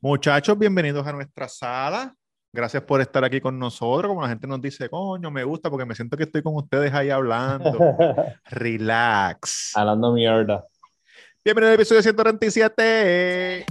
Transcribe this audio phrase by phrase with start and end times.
[0.00, 2.14] Muchachos, bienvenidos a nuestra sala.
[2.52, 4.10] Gracias por estar aquí con nosotros.
[4.10, 6.92] Como la gente nos dice, coño, me gusta porque me siento que estoy con ustedes
[6.92, 7.78] ahí hablando.
[8.44, 9.72] Relax.
[9.74, 10.66] Hablando mierda.
[11.42, 13.64] Bienvenido al episodio 137.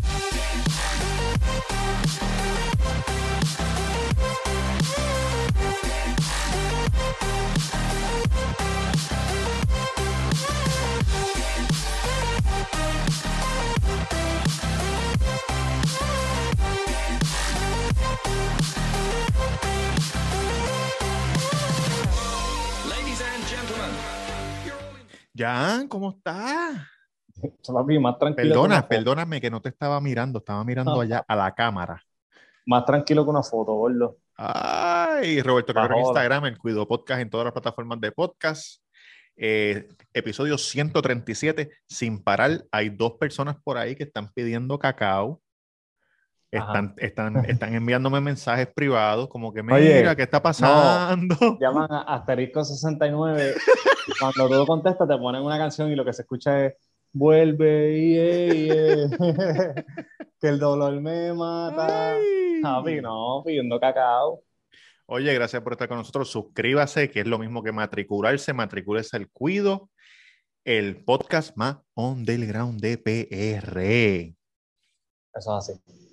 [25.38, 26.88] Jan, ¿cómo estás?
[27.67, 28.53] Papi, más tranquilo.
[28.53, 32.02] que una Perdona, perdóname que no te estaba mirando, estaba mirando allá a la cámara.
[32.67, 34.17] Más tranquilo que una foto, gordo.
[34.38, 36.05] Ay, Roberto Cabrera en.
[36.08, 38.81] Instagram, el Cuido Podcast en todas las plataformas de podcast.
[39.35, 42.66] Eh, episodio 137, sin parar.
[42.72, 45.41] Hay dos personas por ahí que están pidiendo cacao.
[46.58, 51.36] Están, están, están enviándome mensajes privados como que, mira, Oye, ¿qué está pasando?
[51.59, 53.53] Llaman a Asterisco 69.
[54.08, 56.73] y cuando tú contestas, te ponen una canción y lo que se escucha es
[57.17, 59.86] Vuelve, yeah, yeah".
[60.38, 62.17] que el dolor me mata.
[62.62, 64.44] Papi, no, pidiendo cacao.
[65.06, 66.30] Oye, gracias por estar con nosotros.
[66.30, 68.52] Suscríbase, que es lo mismo que matricularse.
[68.52, 69.90] Matricúlese al Cuido,
[70.66, 74.36] el podcast más underground de PR.
[75.34, 76.05] Eso es así.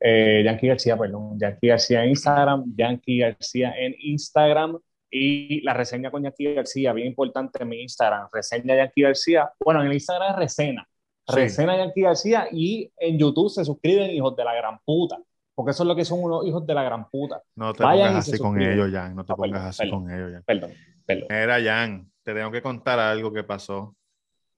[0.00, 1.38] Eh, Yankee García, perdón.
[1.38, 4.78] Yankee García en Instagram, Yankee García en Instagram.
[5.12, 8.28] Y la reseña con Yankee García, bien importante en mi Instagram.
[8.32, 9.50] Reseña Yankee García.
[9.64, 10.88] Bueno, en el Instagram es Resena.
[11.28, 11.34] Sí.
[11.36, 12.48] Resena Yankee García.
[12.52, 15.18] Y en YouTube se suscriben, hijos de la gran puta.
[15.54, 17.42] Porque eso es lo que son unos hijos de la gran puta.
[17.56, 19.14] No te Vayan pongas así con ellos, Jan.
[19.16, 20.04] No te Ah, pongas perdón, así perdón.
[20.04, 20.42] con ellos, Jan.
[20.46, 20.70] Perdón,
[21.04, 21.26] perdón.
[21.28, 23.94] Mira, Jan, te tengo que contar algo que pasó.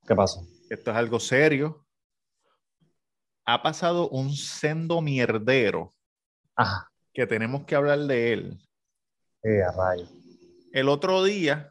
[0.06, 0.42] ¿Qué pasó?
[0.70, 1.84] Esto es algo serio.
[3.44, 5.94] Ha pasado un sendo mierdero
[6.56, 6.90] Ajá.
[7.12, 8.58] que tenemos que hablar de él.
[9.42, 10.06] Eh, a rayo.
[10.72, 11.70] El otro día,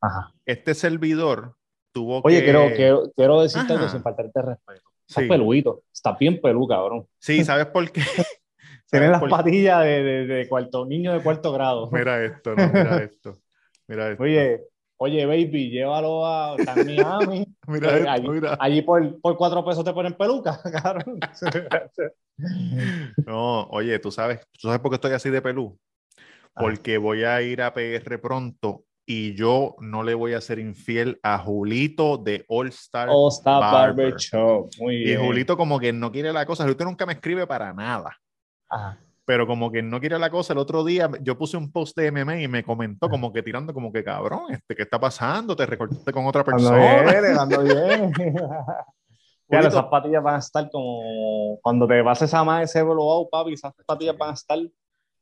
[0.00, 0.32] Ajá.
[0.46, 1.56] este servidor
[1.92, 2.44] tuvo Oye, que...
[2.44, 4.88] quiero, quiero, quiero decirte algo sin faltarte respeto.
[5.06, 5.28] Estás Sí.
[5.28, 5.82] peluito.
[5.92, 7.06] Estás bien pelú, cabrón.
[7.18, 8.00] Sí, ¿sabes por qué?
[8.90, 11.90] Tienes ¿Sabes las por- patillas de, de, de cuarto, niño de cuarto grado.
[11.90, 13.38] Mira esto, no, mira esto.
[13.88, 14.22] Mira esto.
[14.22, 14.64] Oye,
[15.02, 17.44] oye, baby, llévalo a Miami.
[17.66, 18.56] mira esto, allí, mira.
[18.60, 21.18] allí por, por cuatro pesos te ponen peluca, cabrón.
[23.26, 25.76] No, oye, tú sabes, tú sabes por qué estoy así de pelú.
[26.54, 31.18] Porque voy a ir a PR pronto y yo no le voy a ser infiel
[31.22, 33.08] a Julito de All Star.
[33.10, 34.12] All Star Barber.
[34.12, 34.68] Barber.
[34.78, 35.20] Muy y bien.
[35.24, 36.64] Julito como que no quiere la cosa.
[36.64, 38.16] Julito nunca me escribe para nada.
[38.68, 38.98] Ajá.
[39.24, 42.10] Pero como que no quiere la cosa, el otro día yo puse un post de
[42.10, 45.54] MMA y me comentó como que tirando como que cabrón, este, ¿qué está pasando?
[45.54, 47.02] Te recortaste con otra Ando persona.
[47.02, 48.12] bien, ando bien.
[49.48, 53.28] Claro, Julito- esas patillas van a estar como cuando te pases a más ese blowout,
[53.30, 54.58] papi, esas patillas van a estar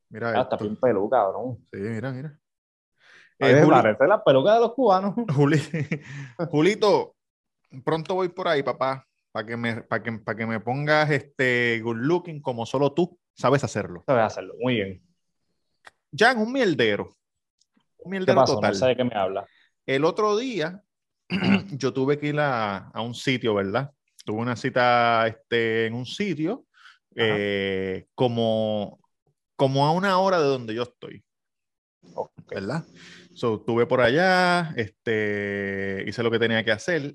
[0.09, 0.65] Mira hasta esto.
[0.65, 1.59] bien pelú, cabrón.
[1.73, 2.39] Sí, mira, mira.
[3.41, 5.15] Eh, Eh, Juli- parece la peluca de los cubanos.
[5.37, 5.61] Juli-
[6.49, 7.17] Julito,
[7.85, 11.81] pronto voy por ahí, papá, para que me, para que, para que me pongas este
[11.83, 14.05] good looking como solo tú sabes hacerlo.
[14.07, 15.03] Sabes hacerlo, muy bien.
[16.17, 17.17] Jan, un mierdero.
[17.99, 18.55] Un ¿Qué mierdero pasó?
[18.57, 18.73] total.
[18.73, 19.47] No sé de qué me habla.
[19.87, 20.83] El otro día
[21.71, 23.93] yo tuve que ir a, a un sitio, ¿verdad?
[24.25, 26.67] Tuve una cita este, en un sitio
[27.15, 29.01] eh, como,
[29.57, 31.25] como a una hora de donde yo estoy,
[32.15, 32.33] Ok.
[32.49, 32.85] ¿verdad?
[33.35, 37.15] So, estuve por allá, este, hice lo que tenía que hacer.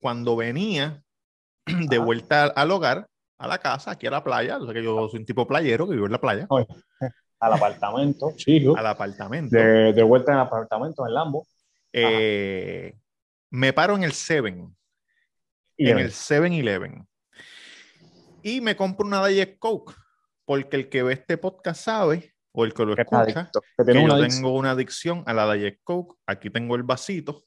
[0.00, 1.02] Cuando venía
[1.88, 3.06] de vuelta al hogar,
[3.38, 5.86] a la casa, aquí a la playa, o sea que yo soy un tipo playero
[5.86, 6.66] que vivo en la playa, Oye,
[7.40, 8.76] al apartamento, chico.
[8.76, 11.46] al apartamento, De, de vuelta en el apartamento, en el Lambo.
[11.92, 12.94] eh,
[13.50, 14.74] me paro en el Seven.
[15.78, 17.06] Y en el 7-Eleven.
[18.42, 19.94] Y me compro una Diet Coke,
[20.46, 24.26] porque el que ve este podcast sabe, o el que lo escucha, que que yo
[24.26, 26.16] tengo una adicción a la Diet Coke.
[26.26, 27.44] Aquí tengo el vasito.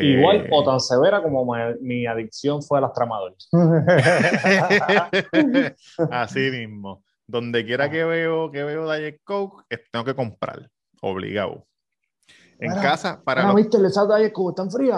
[0.00, 3.48] Eh, Igual o tan severa como mi, mi adicción fue a las tramadores.
[6.10, 7.04] Así mismo.
[7.26, 10.70] Donde quiera que veo que veo Diet Coke, eh, tengo que comprar.
[11.00, 11.66] Obligado.
[12.58, 13.78] En casa, para Ah, los- ¿viste?
[13.78, 14.96] Le salta ahí como tan fría.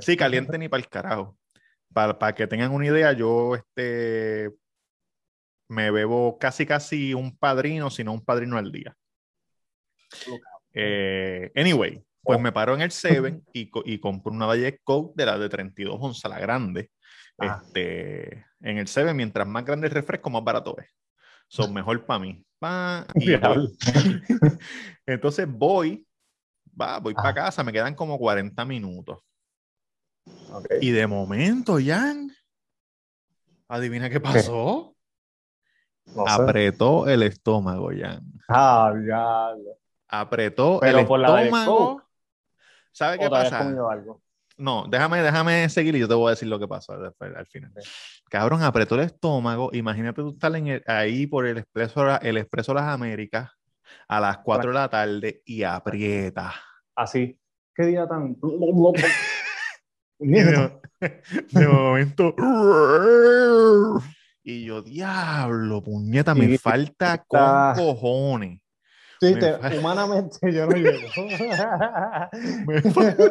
[0.00, 1.36] Sí, caliente ni para el carajo.
[1.92, 4.50] Para, que tengan una idea, yo este
[5.68, 8.94] me bebo casi casi un padrino, sino un padrino al día.
[10.72, 12.42] Eh, anyway, pues Oh.
[12.42, 15.48] me paro en el Seven y, co- y compro una Diet Coke de la de
[15.48, 16.90] 32 onzas, la grande.
[17.38, 17.62] Ajá.
[17.66, 20.86] Este, en el Seven, mientras más grande el refresco, más barato es.
[21.48, 22.44] Son mejor para mí.
[22.58, 23.68] Pa, y Diablo.
[23.68, 24.22] voy.
[25.06, 26.06] Entonces voy,
[26.80, 27.34] va, voy para Ajá.
[27.46, 29.18] casa, me quedan como 40 minutos.
[30.80, 32.30] Y de momento, Jan,
[33.68, 34.94] Adivina qué pasó.
[36.06, 36.32] No sé.
[36.42, 38.22] Apretó el estómago, Jan.
[38.48, 39.78] Ah, diablo.
[40.08, 42.02] Apretó Pero el por estómago.
[42.94, 43.68] ¿Sabe qué ¿O te habías pasa?
[43.90, 44.22] algo?
[44.56, 47.72] No, déjame, déjame seguir y yo te voy a decir lo que pasó al final.
[48.30, 49.70] Cabrón, apretó el estómago.
[49.72, 53.50] Imagínate tú estar en el- ahí por el expreso, el expreso las Américas
[54.06, 56.54] a las 4 de la tarde y aprieta.
[56.94, 57.36] Así.
[57.74, 58.36] ¿Qué día tan...?
[60.20, 60.70] De,
[61.50, 62.34] de momento.
[64.44, 68.60] Y yo, diablo, puñeta, me falta con cojones.
[69.28, 71.08] Sí, te- humanamente yo no llego.
[72.66, 73.30] Me falta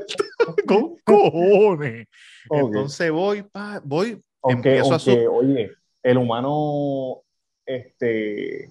[0.68, 2.08] con cojones.
[2.50, 7.22] Entonces voy, pa, voy, Aunque, empiezo a oye, el humano,
[7.66, 8.70] este,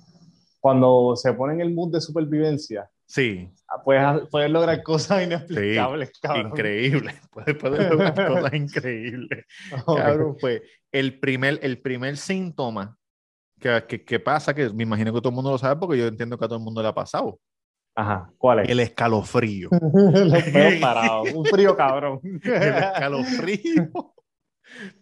[0.61, 3.49] cuando se pone en el mood de supervivencia, sí,
[3.85, 6.49] puedes, puedes lograr cosas inexplicables, cabrón.
[6.49, 7.15] increíble.
[7.33, 9.47] Puedes puedes lograr cosas increíbles.
[9.87, 12.99] Cabrón, pues el primer, el primer síntoma
[13.63, 16.07] que, que, que pasa, que me imagino que todo el mundo lo sabe porque yo
[16.07, 17.39] entiendo que a todo el mundo le ha pasado,
[17.95, 18.69] Ajá, ¿cuál es?
[18.69, 19.71] el escalofrío.
[19.95, 22.21] Los pelos parados, un frío cabrón.
[22.45, 23.91] el escalofrío.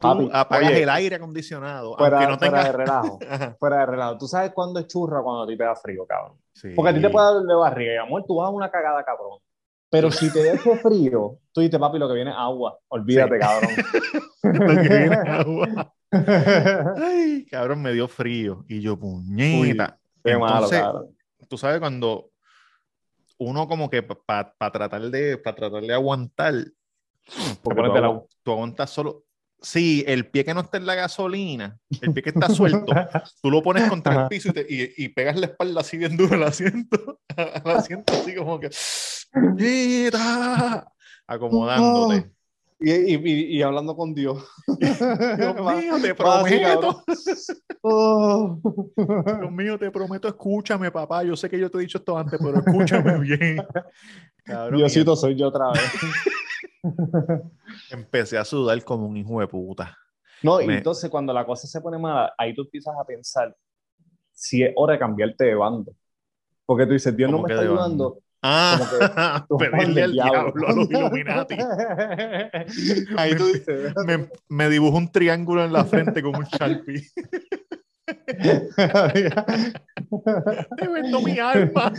[0.01, 2.65] Tú apagas oye, el aire acondicionado, Fuera, aunque no fuera tengas...
[2.65, 3.19] de relajo,
[3.59, 4.19] fuera de relajo.
[4.19, 6.39] ¿Tú sabes cuándo es churra cuando a ti te da frío, cabrón?
[6.55, 6.73] sí.
[6.75, 9.05] Porque a ti te puede dar de barriga y amor, tú vas a una cagada,
[9.05, 9.39] cabrón.
[9.91, 12.79] Pero si te ese frío, tú dices, papi, lo que viene es agua.
[12.89, 13.41] Olvídate, Sí.
[13.41, 13.71] cabrón.
[14.43, 15.95] Lo que viene es agua.
[16.97, 18.65] Ay, cabrón, me dio frío.
[18.69, 19.99] Y yo, puñeta.
[20.25, 21.17] Qué malo, Entonces, cabrón.
[21.49, 22.31] tú sabes cuando
[23.39, 26.55] uno como que para tratar de para tratar de aguantar
[27.63, 29.25] porque tú, agu- aguantas solo
[29.63, 32.93] sí el pie que no está en la gasolina el pie que está suelto
[33.43, 36.19] tú lo pones contra el piso y, te- y- y pegas la espalda así bien
[36.19, 38.69] duro al asiento al asiento así como que
[39.33, 40.91] ¡Puñeta!
[41.31, 42.33] acomodándote
[42.81, 44.43] Y, y, y, hablando con Dios.
[44.79, 45.01] Dios
[45.77, 47.05] mío te prometo.
[49.39, 51.23] Dios mío, te prometo, escúchame, papá.
[51.23, 53.63] Yo sé que yo te he dicho esto antes, pero escúchame bien.
[54.45, 55.93] Cabrón, Diosito, soy yo otra vez.
[57.91, 59.97] empecé a sudar como un hijo de puta.
[60.43, 63.55] No, y entonces cuando la cosa se pone mala, ahí tú empiezas a pensar
[64.33, 65.93] si es hora de cambiarte de bando.
[66.65, 68.21] Porque tú dices, Dios no ¿Cómo me está de bando?
[68.43, 71.57] Ah, pedirle al diablo a los Illuminati.
[73.17, 77.07] ahí tú dices, Me, me dibujó un triángulo en la frente con un Sharpie.
[80.77, 81.93] Te vendo mi alma.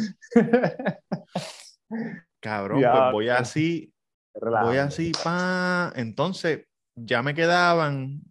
[2.40, 3.94] Cabrón, Ya, pues voy así,
[4.34, 5.94] voy así, pa.
[5.96, 6.66] Entonces,
[6.96, 8.22] ya me quedaban,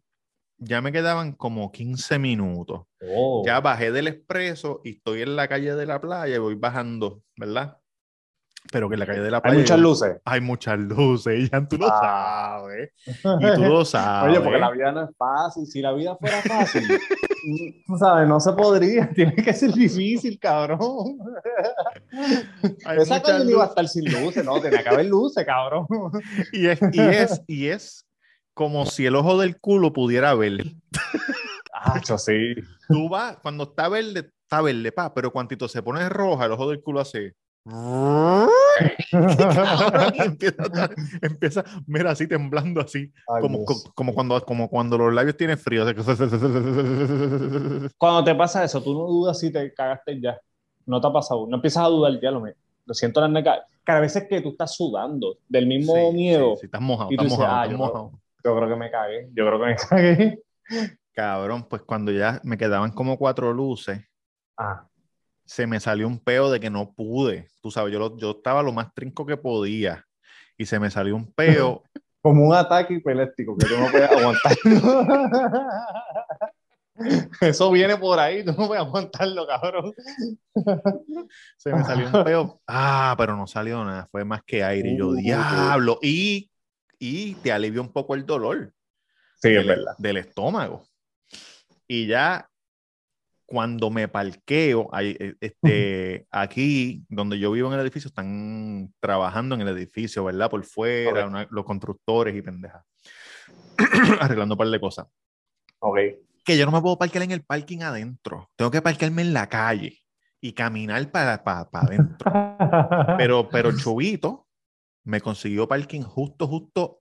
[0.58, 2.82] ya me quedaban como 15 minutos.
[3.02, 3.42] Oh.
[3.46, 7.22] Ya bajé del expreso y estoy en la calle de la playa y voy bajando,
[7.36, 7.79] ¿verdad?
[8.72, 10.16] Pero que en la calle de la Hay playa muchas yo- luces.
[10.24, 12.58] hay muchas luces, y ya tú lo Ah.
[12.60, 12.90] sabes.
[13.40, 14.30] Y tú lo sabes.
[14.36, 15.66] Oye, porque la vida no es fácil.
[15.66, 16.82] Si la vida fuera fácil,
[17.86, 19.10] tú sabes, no se podría.
[19.14, 21.18] Tiene que ser difícil, cabrón.
[22.84, 25.44] Hay Esa muchas calle no iba a estar sin luces, no, tenía que haber luces,
[25.44, 25.86] cabrón.
[26.52, 28.06] Y es, y es, y es
[28.54, 30.64] como si el ojo del culo pudiera ver.
[31.74, 32.54] Ah, yo sí.
[32.88, 36.68] Tú vas, cuando está verde, está verde, pa, pero cuantito se pone roja, el ojo
[36.68, 37.34] del culo hace.
[40.12, 40.90] Y empieza, a-
[41.22, 45.58] empieza, mira, así temblando así, Ay, como, co- como, cuando, como cuando los labios tienen
[45.58, 45.84] frío.
[47.98, 50.38] Cuando te pasa eso, tú no dudas si te cagaste ya.
[50.86, 51.46] No te ha pasado.
[51.48, 52.42] No empiezas a dudar ya, lo,
[52.86, 53.66] lo siento en la.
[53.84, 57.16] Cada vez que tú estás sudando del mismo Sí, miedo, sí, sí, estás mojado, Y
[57.16, 58.10] tú estás dices, mojado, ah, estás yo mojado.
[58.44, 59.28] yo creo que me cagué.
[59.34, 60.42] Yo creo que me cagué.
[61.12, 64.00] Cabrón, pues cuando ya me quedaban como cuatro luces,
[64.56, 64.86] Ah,
[65.50, 67.48] se me salió un peo de que no pude.
[67.60, 70.06] Tú sabes, yo, lo- yo estaba lo más trinco que podía
[70.56, 71.82] y se me salió un peo.
[72.22, 74.56] como un ataque epiléptico que tú no puedes aguantar.
[77.40, 79.94] Eso viene por ahí, tú no puedes aguantarlo, cabrón.
[81.56, 82.60] se me salió un peo.
[82.66, 84.90] Ah, pero no salió nada, fue más que aire.
[84.92, 85.98] Y yo, Uh, diablo.
[86.02, 86.50] Y,
[86.98, 88.72] y te alivia un poco el dolor
[89.42, 89.94] Sí, es del, verdad.
[89.98, 90.84] del estómago.
[91.88, 92.49] Y ya
[93.50, 99.56] cuando me parqueo, ahí, eh, este, aquí donde yo vivo en el edificio, están trabajando
[99.56, 100.48] en el edificio, ¿verdad?
[100.48, 102.84] Por fuera, una- los constructores y pendejas.
[104.20, 105.08] Arreglando un par de cosas.
[105.80, 105.98] Ok.
[106.44, 108.48] Que yo no me puedo parquear en el parking adentro.
[108.56, 109.98] Tengo que parquearme en la calle
[110.40, 112.32] y caminar para, para, para adentro.
[113.18, 114.46] Pero, pero Chubito
[115.04, 117.00] me consiguió parking justo, justo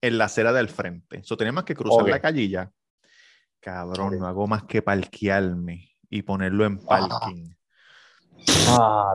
[0.00, 1.18] en la acera del frente.
[1.18, 2.08] Eso tenía más que cruzar Ok.
[2.08, 2.70] la calle y ya.
[3.60, 7.08] Cabrón, no hago más que parquearme y ponerlo en Ah.
[7.08, 7.54] parking.
[8.68, 9.14] Ah.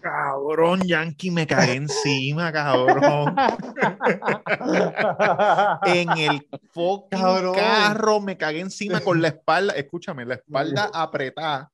[0.00, 3.36] Cabrón, Yankee, me cagué encima, cabrón.
[5.84, 7.54] En el fucking Cabrón.
[7.54, 9.74] carro me cagué encima con la espalda.
[9.74, 11.70] Escúchame, la espalda apretada.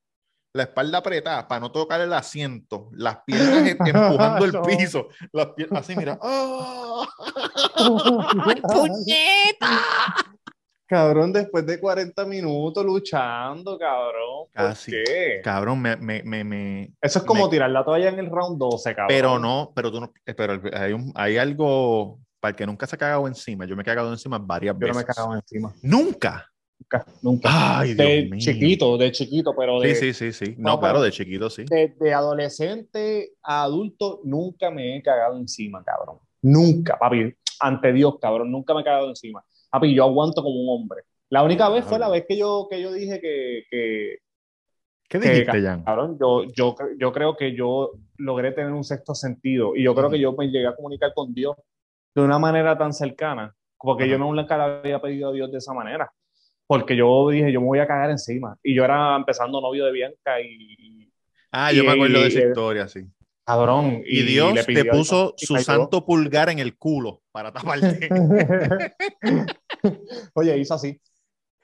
[0.52, 2.88] La espalda apretada para no tocar el asiento.
[2.92, 5.08] Las piernas em- empujando el piso.
[5.32, 6.18] Las piernas así, mira.
[6.22, 7.06] ¡Ah!
[8.46, 9.78] ¡Ay, puñeta!
[10.88, 14.46] Cabrón, después de 40 minutos luchando, cabrón.
[14.54, 14.90] ¿Por Casi.
[14.90, 15.40] qué?
[15.44, 18.58] Cabrón, me, me, me, me- Eso es como Me- tirar la toalla en el round
[18.58, 19.08] 12, cabrón.
[19.08, 22.86] Pero no, pero tú no, eh, pero hay, un- hay algo para el que nunca
[22.86, 23.66] se ha cagado encima.
[23.66, 24.94] Yo me he cagado encima varias Yo veces.
[24.94, 25.74] no me cagaba encima.
[25.82, 26.46] Nunca.
[26.80, 27.78] Nunca, nunca.
[27.80, 28.38] Ay, Dios de mío.
[28.40, 30.54] chiquito, de chiquito, pero de, Sí, sí, sí, sí.
[30.56, 31.64] No, No, claro, de chiquito sí.
[31.68, 36.18] de, de adolescente a adulto nunca me he cagado encima, cabrón.
[36.40, 37.34] Nunca, papi.
[37.60, 39.44] Ante Dios, cabrón, nunca me he cagado encima.
[39.70, 41.02] Papi, yo aguanto como un hombre.
[41.30, 44.16] La única vez fue la vez que yo, que yo dije que, que,
[45.08, 45.84] ¿Qué que, dijiste, Jan?
[45.84, 50.08] cabrón, yo, yo, yo creo que yo logré tener un sexto sentido y yo creo
[50.10, 51.56] que yo me llegué a comunicar con Dios
[52.14, 54.12] de una manera tan cercana, porque Ajá.
[54.12, 56.10] yo nunca le había pedido a Dios de esa manera.
[56.66, 58.56] Porque yo dije, yo me voy a cagar encima.
[58.62, 61.10] Y yo era empezando novio de Bianca y,
[61.50, 63.00] Ah, yo y- me acuerdo de esa y- historia, sí.
[63.48, 64.02] Cabrón.
[64.04, 68.08] Y, Dios le te puso su santo pulgar en el culo para taparte.
[70.34, 71.00] Oye, hizo así.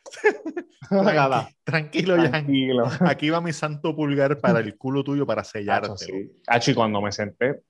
[1.65, 2.31] Tranquilo, Jan.
[2.31, 2.85] tranquilo.
[3.01, 5.67] Aquí va mi santo pulgar para el culo tuyo para sí.
[6.47, 7.63] Hacho, y cuando me senté,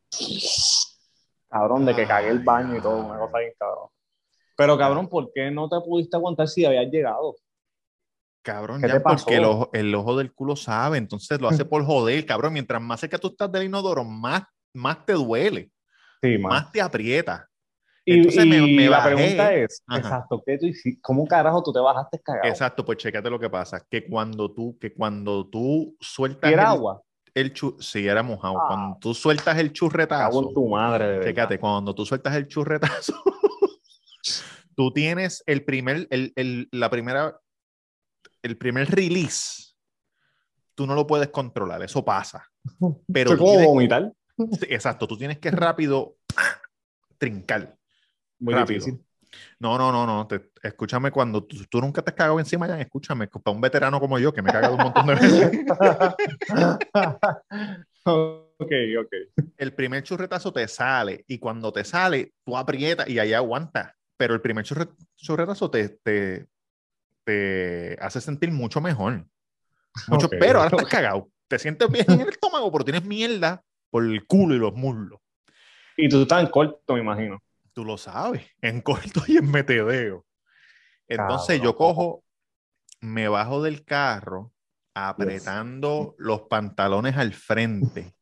[1.49, 3.89] cabrón, de que cagué el baño y todo, una cosa bien cabrón.
[4.57, 7.37] Pero cabrón, ¿por qué no te pudiste aguantar si habías llegado?
[8.45, 11.83] Cabrón, ¿Qué ya porque el ojo, el ojo del culo sabe, entonces lo hace por
[11.85, 12.53] joder, cabrón.
[12.53, 14.43] Mientras más cerca tú estás del inodoro, más,
[14.75, 15.71] más te duele,
[16.23, 17.49] Sí, más te aprieta.
[18.05, 19.15] Y, entonces me- y me la bajé.
[19.15, 19.99] pregunta es, Ajá.
[20.01, 21.01] exacto, ¿qué tú hiciste?
[21.03, 22.47] ¿Cómo carajo tú te bajaste cagado?
[22.47, 26.65] Exacto, pues chécate lo que pasa, que cuando tú, que cuando tú sueltas ¿Y era
[26.65, 27.01] el, agua?
[27.33, 28.65] el chu- sí, era mojado, Ah.
[28.69, 31.31] cuando tú sueltas el Cago churretazo, en tu madre, de verdad.
[31.33, 33.15] Fíjate, cuando tú sueltas el churretazo,
[34.77, 37.39] tú tienes el primer, el, el- la primera,
[38.45, 39.73] el primer release,
[40.75, 42.45] tú no lo puedes controlar, eso pasa.
[43.13, 44.13] Pero tienes- vomitar.
[44.37, 46.17] sí, exacto, tú tienes que rápido
[47.19, 47.77] trincar.
[48.39, 48.81] Muy rápido.
[48.85, 49.05] difícil.
[49.59, 50.27] No, no, no, no.
[50.29, 53.99] te- escúchame cuando tú, tú nunca te has cagado encima, ya escúchame, para un veterano
[53.99, 55.51] como yo que me he cagado un montón de veces.
[58.05, 59.13] ok, ok.
[59.57, 63.97] el primer churretazo te sale y cuando te sale, tú aprietas y ahí aguanta.
[64.17, 66.47] Pero el primer churre- churretazo te, te,
[67.25, 69.27] te hace sentir mucho mejor.
[70.09, 70.35] Mucho, Ok.
[70.39, 71.29] Pero ahora estás cagado.
[71.49, 75.21] Te sientes bien en el estómago, pero tienes mierda por el culo y los muslos.
[75.97, 77.43] Y tú estás en corto, me imagino.
[77.73, 80.27] Tú lo sabes, en corto y en metedeo.
[81.07, 81.95] Entonces yo Cabrón.
[81.95, 82.25] cojo,
[83.01, 84.53] me bajo del carro
[84.95, 88.15] apretando los pantalones al frente.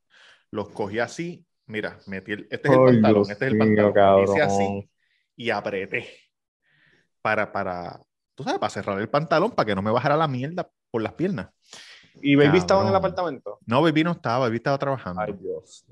[0.51, 4.25] Los cogí así, mira, metí el, este es el pantalón, este es el pantalón.
[4.25, 4.91] Hice así
[5.37, 6.09] y apreté
[7.23, 8.01] para, para,
[8.43, 11.15] tú sabes, para cerrar el pantalón para que no me bajara la mierda por las
[11.15, 11.49] piernas.
[12.21, 13.59] ¿Y Baby estaba en el apartamento?
[13.67, 15.23] No, Baby no estaba, Baby estaba trabajando.
[15.23, 15.87] Ay, Dios.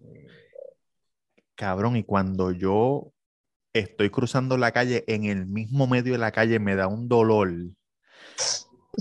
[1.54, 3.12] Cabrón, y cuando yo
[3.72, 7.50] estoy cruzando la calle, en el mismo medio de la calle me da un dolor.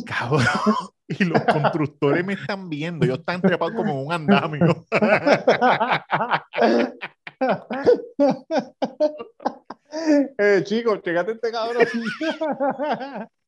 [0.06, 0.46] Cabrón.
[1.12, 3.04] Y los constructores me están viendo.
[3.04, 4.86] Ellos están trepados como en un andamio.
[10.38, 11.84] eh, chicos, checate este cabrón.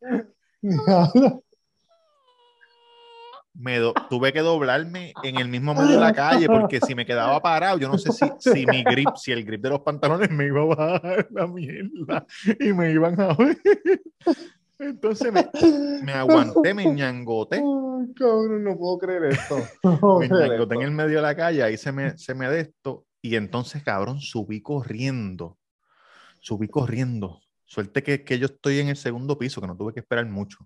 [3.53, 7.05] Me do- tuve que doblarme en el mismo medio de la calle porque si me
[7.05, 10.31] quedaba parado, yo no sé si, si mi grip, si el grip de los pantalones
[10.31, 12.25] me iba a bajar la mierda
[12.59, 13.57] y me iban a ver.
[14.79, 15.47] Entonces me,
[16.01, 17.57] me aguanté, me ñangoté.
[17.57, 19.63] Ay, cabrón, no puedo creer esto.
[19.83, 20.89] No me creer ñangoté en esto.
[20.89, 24.21] el medio de la calle, ahí se me, se me de esto, y entonces, cabrón,
[24.21, 25.59] subí corriendo,
[26.39, 27.41] subí corriendo.
[27.71, 30.57] Suerte que, que yo estoy en el segundo piso, que no tuve que esperar mucho.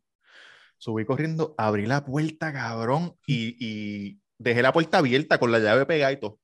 [0.79, 5.85] Subí corriendo, abrí la puerta, cabrón, y, y dejé la puerta abierta con la llave
[5.85, 6.39] pegada y todo.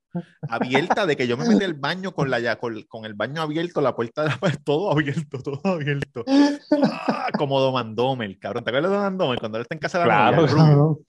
[0.48, 3.82] Abierta de que yo me metí al baño con, la, con, con el baño abierto,
[3.82, 6.24] la puerta de la todo abierto, todo abierto.
[6.84, 8.64] Ah, como Don Domel, cabrón.
[8.64, 11.00] ¿Te acuerdas de Don Domel cuando él está en casa de la Claro, novia, cabrón.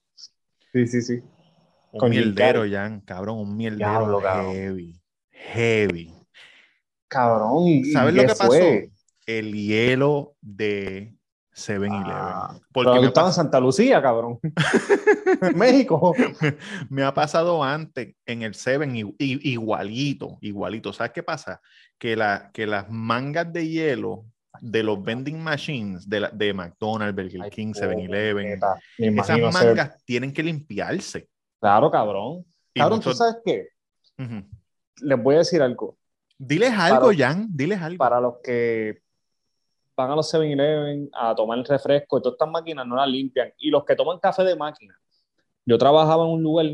[0.73, 1.23] Sí, sí, sí.
[1.91, 2.65] Un Con mierdero.
[2.67, 4.55] Jan, cabrón, un mierdero Diablo, cabrón.
[4.55, 4.99] heavy,
[5.31, 6.15] heavy.
[7.07, 8.49] Cabrón, ¿y, y ¿Sabes lo que pasó?
[9.27, 11.15] El hielo de
[11.55, 12.03] 7-Eleven.
[12.07, 14.39] Ah, Porque me, estabas en Santa Lucía, cabrón.
[14.43, 16.15] en México.
[16.91, 20.93] me ha pasado antes en el 7 i- i- igualito, igualito.
[20.93, 21.61] ¿Sabes qué pasa?
[21.99, 24.25] Que, la, que las mangas de hielo
[24.61, 28.75] de los vending machines de, la- de McDonald's, Burger King, pobre 7-Eleven, neta.
[28.99, 31.29] Me esas ser- mangas tienen que limpiarse.
[31.61, 32.45] Claro, cabrón.
[32.75, 33.69] Y Cabrón, ¿tú sabes qué?
[35.01, 35.97] Les voy a decir algo.
[36.39, 37.99] Diles algo, Para- Jan, diles algo.
[37.99, 39.01] Para los que
[39.97, 43.53] van a los 7-Eleven a tomar el refresco, y todas estas máquinas no las limpian.
[43.59, 44.99] Y los que toman café de máquina.
[45.65, 46.67] Yo trabajaba en un lugar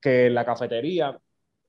[0.00, 1.18] que la cafetería,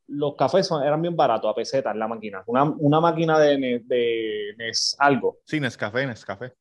[0.07, 2.43] los cafés eran bien baratos, a pesetas la máquina.
[2.45, 5.37] Una, una máquina de, Ne- de Nes- algo.
[5.45, 6.53] Sí, Nescafé, Nescafé.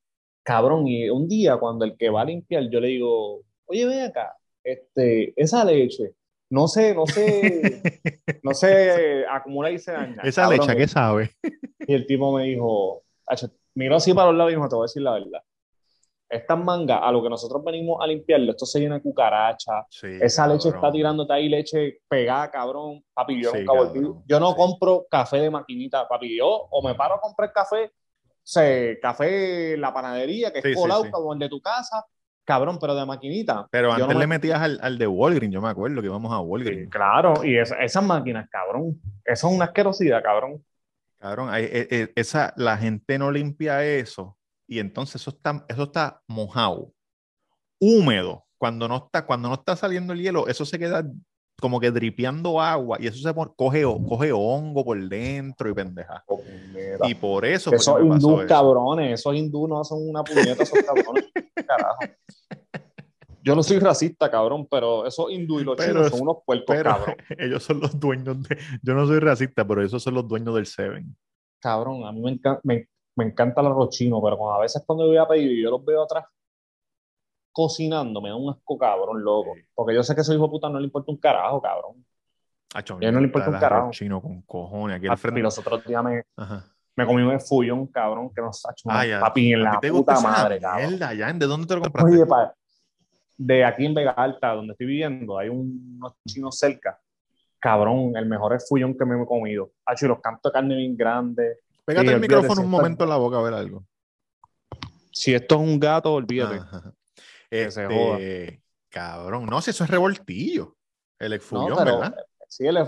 [0.43, 4.01] Cabrón, y un día cuando el que va a limpiar, yo le digo, oye, ven
[4.05, 6.13] acá, este, esa leche,
[6.49, 7.81] no sé, no sé,
[8.43, 10.21] no sé, acumula y se daña.
[10.23, 11.31] Esa Cabrón, leche, ¿qué sabe?
[11.87, 13.03] Y el tipo me dijo,
[13.75, 15.41] Miró así para los lados y dijo, te voy a decir la verdad.
[16.29, 19.85] Estas mangas, a lo que nosotros venimos a limpiarlo, esto se llena de cucaracha.
[19.89, 20.75] Sí, Esa leche cabrón.
[20.85, 23.03] está tirándote ahí leche pegada, cabrón.
[23.13, 23.93] Papi, yo Sí, nunca volví.
[24.01, 24.23] cabrón.
[24.27, 24.55] Yo no Sí.
[24.57, 26.35] compro café de maquinita, papi.
[26.37, 30.75] Yo o me paro a comprar café, o sea, café en la panadería, que es
[30.75, 31.03] colado,
[31.33, 32.03] el de tu casa,
[32.45, 33.67] cabrón, pero de maquinita.
[33.69, 36.31] Pero antes no me- le metías al, al de Walgreens, yo me acuerdo que íbamos
[36.33, 36.89] a Sí, Walgreens.
[36.89, 40.65] claro, y esa- esas máquinas, cabrón, eso es una asquerosidad, cabrón.
[41.23, 44.37] Cabrón, hay- eh, eh, esa, la gente no limpia eso
[44.67, 46.91] y entonces eso está, eso está mojado,
[47.79, 48.43] húmedo.
[48.57, 51.09] Cuando no está, cuando no está saliendo el hielo, eso se queda
[51.61, 56.25] como que dripeando agua y eso se coge, coge hongo por dentro y pendeja.
[57.03, 61.23] Y por eso Esos hindús cabrones, esos hindús no hacen una puñeta, esos cabrones.
[61.65, 61.99] Carajo.
[63.43, 66.65] Yo no soy racista, cabrón, pero esos hindú y los Pero- chinos son unos puercos,
[66.75, 67.15] Pero cabrón.
[67.37, 68.57] ellos son los dueños de.
[68.81, 71.15] Yo no soy racista, pero esos son los dueños del Seven.
[71.59, 74.81] Cabrón, a mí me, enca- me, me encanta el arroz chino, pero cuando a veces
[74.85, 76.25] cuando voy a pedir y yo los veo atrás
[77.51, 79.51] cocinando, me da un asco, cabrón, loco.
[79.55, 79.61] Sí.
[79.75, 82.05] Porque yo sé que ese hijo de puta no le importa un carajo, cabrón.
[82.73, 83.91] Acho, Y él no le importa un carajo.
[83.91, 84.97] chino con cojones.
[84.97, 85.41] Aquí al frente.
[85.41, 86.65] los otros días me, Ajá.
[86.95, 90.19] me comí un fullón, cabrón, que nos ha hecho a- papi en ¿a la puta
[90.21, 90.89] madre, cabrón.
[90.97, 91.33] mierda?
[91.33, 92.11] ¿De dónde te lo compraste?
[92.11, 92.55] Oye, pa-
[93.45, 96.99] de aquí en Vega Alta, donde estoy viviendo, hay un- unos chinos cerca.
[97.59, 99.71] Cabrón, el mejor fullón que me he comido.
[99.85, 101.59] Hacho, y los cantos de carne bien grandes.
[101.85, 103.85] Pégate el olvídate, micrófono si un momento en la boca a ver algo.
[105.11, 106.57] Si esto es un gato, olvídate.
[106.57, 106.93] Ajá.
[107.49, 110.75] Que se Este, cabrón, no, si eso es revoltillo.
[111.19, 112.15] El exfullón, No, ¿verdad?
[112.47, 112.87] Sí, el, el,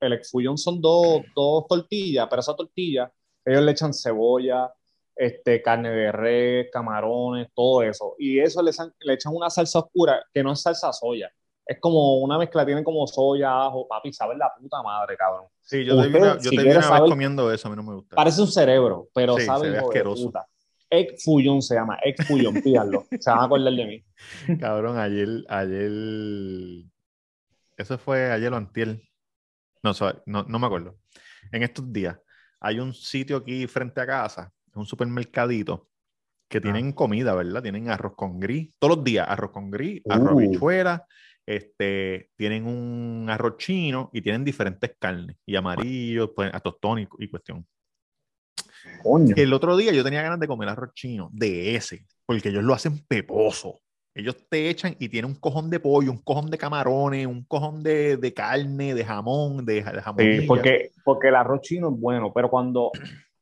[0.00, 3.10] el exfullón son dos, dos tortillas, pero esa tortilla,
[3.44, 4.72] ellos le echan cebolla,
[5.16, 8.14] este, carne de res, camarones, todo eso.
[8.18, 11.30] Y eso le, echan- le echan una salsa oscura que no es salsa soya.
[11.66, 15.46] Es como una mezcla, tiene como soya, ajo, papi, sabes la puta madre, cabrón.
[15.62, 17.70] Sí, yo te vi una, yo si te vi una vez saber- comiendo eso, a
[17.70, 18.16] mí no me gusta.
[18.16, 20.46] Parece un cerebro, pero Sí, sabe hijo de puta.
[20.90, 23.04] Egg Fullón se llama, Egg Fullón, pídanlo.
[23.20, 24.56] se van a acordar de mí.
[24.58, 25.90] Cabrón, ayer, ayer,
[27.76, 29.00] eso fue ayer o antier.
[29.82, 29.92] No,
[30.26, 30.96] no, no me acuerdo.
[31.52, 32.18] En estos días,
[32.60, 35.88] hay un sitio aquí frente a casa, un supermercadito,
[36.48, 37.62] que tienen comida, ¿verdad?
[37.62, 40.38] Tienen arroz con gris, todos los días arroz con gris, arroz Uh.
[40.38, 41.06] habichuela,
[41.46, 47.08] este, tienen un arroz chino y tienen diferentes carnes, y amarillo, pues, a tostón y,
[47.18, 47.66] y cuestión.
[49.02, 49.34] Coño.
[49.36, 52.74] El otro día yo tenía ganas de comer arroz chino, de ese, porque ellos lo
[52.74, 53.80] hacen peposo.
[54.16, 57.82] Ellos te echan y tienen un cojón de pollo, un cojón de camarones, un cojón
[57.82, 60.24] de, de carne, de jamón, de, de jamón.
[60.24, 62.92] Sí, porque, porque el arroz chino es bueno, pero cuando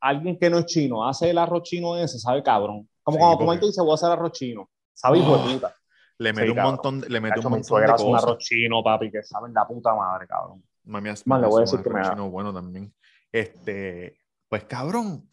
[0.03, 2.89] alguien que no es chino hace el arroz chino ese, sabe cabrón.
[3.03, 4.69] Como Sí, cuando porque- mamá dice, voy a hacer arroz chino.
[4.93, 5.77] Sabe hijo de Oh, puta.
[6.19, 6.75] le mete sí, un cabrón.
[6.75, 8.25] montón, de- le Cacho, un montón de hace un cosas.
[8.25, 10.63] arroz chino, papi, que saben la puta madre, cabrón.
[10.85, 12.93] Mami hace- Más, le voy a decir que me chino bueno también.
[13.33, 15.29] Este, pues cabrón,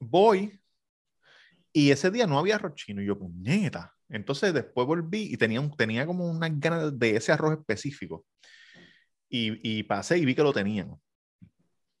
[0.00, 0.58] voy
[1.72, 3.94] y ese día no había arroz chino y yo, puñeta.
[4.08, 8.24] Entonces después volví y tenía, tenía como unas ganas de ese arroz específico.
[9.28, 10.94] Y, y pasé y vi que lo tenían.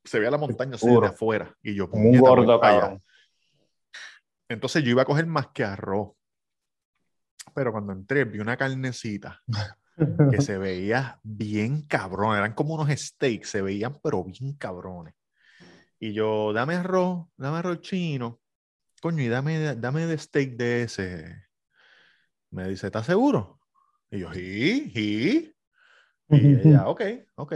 [0.04, 1.54] Se veía la montaña así desde afuera.
[1.62, 3.00] Y yo, un gordo, cabrón.
[4.48, 6.12] Entonces yo iba a coger más que arroz.
[7.54, 9.42] Pero cuando entré vi una carnecita
[10.30, 12.36] que se veía bien cabrón.
[12.36, 15.14] Eran como unos steaks, se veían pero bien cabrones.
[15.98, 18.40] Y yo, dame arroz, dame arroz chino.
[19.00, 21.44] Coño, y dame, dame de steak de ese.
[22.50, 23.60] Me dice, ¿estás seguro?
[24.10, 25.54] Y yo, sí, sí.
[26.30, 27.02] Y ella, ok,
[27.36, 27.54] ok.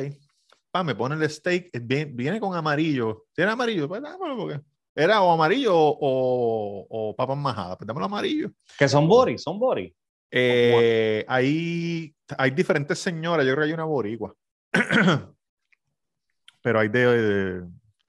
[0.71, 3.27] Pa, me pone el steak, eh, viene, viene con amarillo.
[3.33, 3.89] ¿Tiene amarillo?
[3.89, 4.61] Pues dámelo porque.
[4.95, 7.77] Era o amarillo o, o, papas majadas.
[7.77, 8.51] Pues dámelo amarillo.
[8.77, 9.93] Que son boris, son boris.
[10.31, 14.35] Eh, hay, hay diferentes señoras, yo creo que hay una boricua.
[16.63, 17.69] Pero hay de, de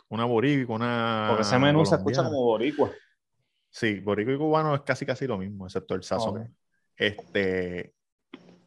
[0.10, 1.28] una boricua, una.
[1.30, 2.30] Porque ese menú se escucha colombiana.
[2.30, 2.92] como boricua.
[3.70, 6.56] Sí, boricua y cubano es casi casi lo mismo, excepto el sazón.
[6.96, 7.94] Este.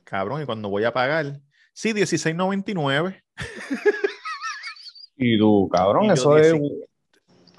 [0.04, 1.40] Cabrón, y cuando voy a pagar.
[1.72, 3.21] Sí, 16.99.
[5.16, 6.52] Y tú, cabrón, Y eso es.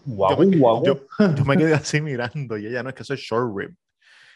[0.05, 0.83] Guau, yo, me, guau.
[0.83, 3.75] yo- yo me quedé así mirando y ella no es que eso es short rib.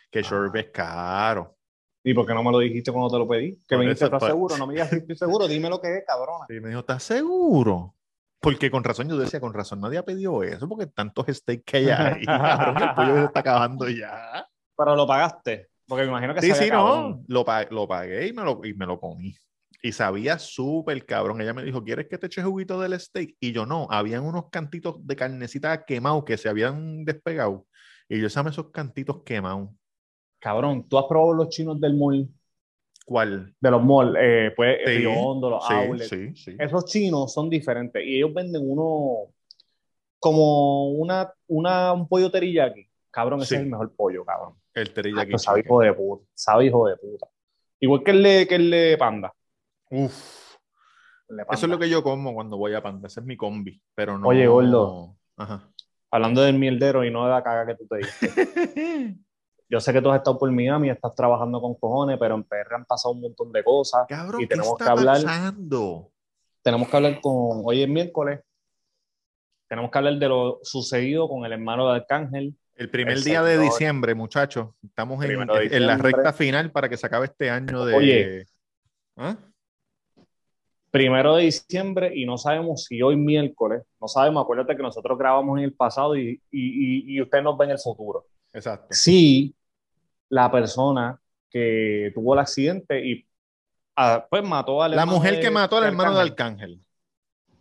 [0.10, 1.56] Que short rib es caro.
[2.04, 3.60] ¿Y por qué no me lo dijiste cuando te lo pedí?
[3.67, 4.32] Que me dijiste, ¿estás pues.
[4.32, 4.58] seguro?
[4.58, 6.45] No me digas estoy seguro, dime lo que es, cabrona.
[6.47, 7.95] Y me dijo, ¿estás seguro?
[8.39, 11.78] Porque con razón yo decía, con razón nadie ha pedido eso, porque tantos steaks que
[11.78, 14.47] hay ahí, cabrón, el pollo se está acabando ya.
[14.78, 17.26] Pero lo pagaste, porque me imagino que Sí, sí, cabrón.
[17.28, 19.36] no, lo, lo pagué y me lo, y me lo comí.
[19.88, 21.39] Y sabía súper cabrón.
[21.39, 23.38] Ella me dijo, ¿quieres que te eche juguito del steak?
[23.39, 27.65] Y yo no, habían unos cantitos de carnecita quemados que se habían despegado.
[28.10, 29.69] Y yo sabía esos cantitos quemados.
[30.39, 32.28] Cabrón, ¿tú has probado los chinos del mall?
[33.06, 33.56] ¿Cuál?
[33.62, 36.10] De los malls, eh, pues Sí, Río Hondo, los Sí, outlets.
[36.10, 36.56] sí, sí.
[36.60, 39.32] Esos chinos son diferentes y ellos venden uno
[40.19, 42.89] como una, una, un pollo teriyaki.
[43.10, 44.56] Cabrón, ese es el mejor pollo, cabrón.
[44.73, 46.26] El teriyaki sabe hijo de puta.
[46.34, 47.26] Sabe hijo de puta.
[47.80, 49.34] Igual que el de, que el de panda.
[49.89, 50.56] Uf.
[51.30, 53.08] Eso es lo que yo como cuando voy a Panda.
[53.08, 53.82] Ese es mi combi.
[53.95, 54.28] Pero no.
[54.30, 55.17] Oye, gordo.
[55.36, 55.69] Ajá.
[56.10, 59.17] Hablando del mierdero y no de la caga que tú te diste.
[59.69, 62.76] Yo sé que tú has estado por Miami, estás trabajando con cojones, pero en PR
[62.76, 64.06] han pasado un montón de cosas.
[64.08, 66.12] Cabrón, Y ¿qué tenemos está que hablar- pasando?
[66.62, 68.39] Tenemos que hablar con, hoy es miércoles,
[69.67, 72.56] tenemos que hablar de lo sucedido con el hermano de Arcángel.
[72.76, 74.69] El primer El día de diciembre, muchachos.
[74.82, 77.93] Estamos en, en la recta final para que se acabe este año de.
[77.95, 78.45] Oye.
[79.17, 79.36] ¿Ah?
[80.89, 85.58] Primero de diciembre y no sabemos si hoy miércoles, no sabemos, acuérdate que nosotros grabamos
[85.60, 88.26] en el pasado y, y, y, y usted nos ve en el futuro.
[88.54, 88.88] Exacto.
[88.91, 89.54] Si
[90.30, 91.19] la persona
[91.50, 93.26] que tuvo el accidente y
[93.97, 96.80] ah, pues mató al La mujer de- que mató al hermano de Arcángel,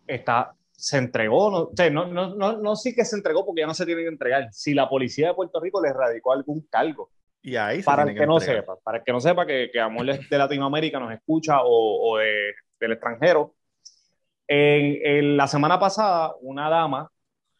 [0.07, 3.61] está, se entregó, no, o sea, no, no, no, no sí que se entregó porque
[3.61, 4.47] ya no se tiene que entregar.
[4.53, 7.09] Si la policía de Puerto Rico le radicó algún cargo,
[7.41, 9.69] Y ahí se para el tiene que, no sepa, para el que no sepa que,
[9.71, 13.55] que Amor de Latinoamérica nos escucha o, o de- del extranjero,
[14.47, 17.11] en, en la semana pasada una dama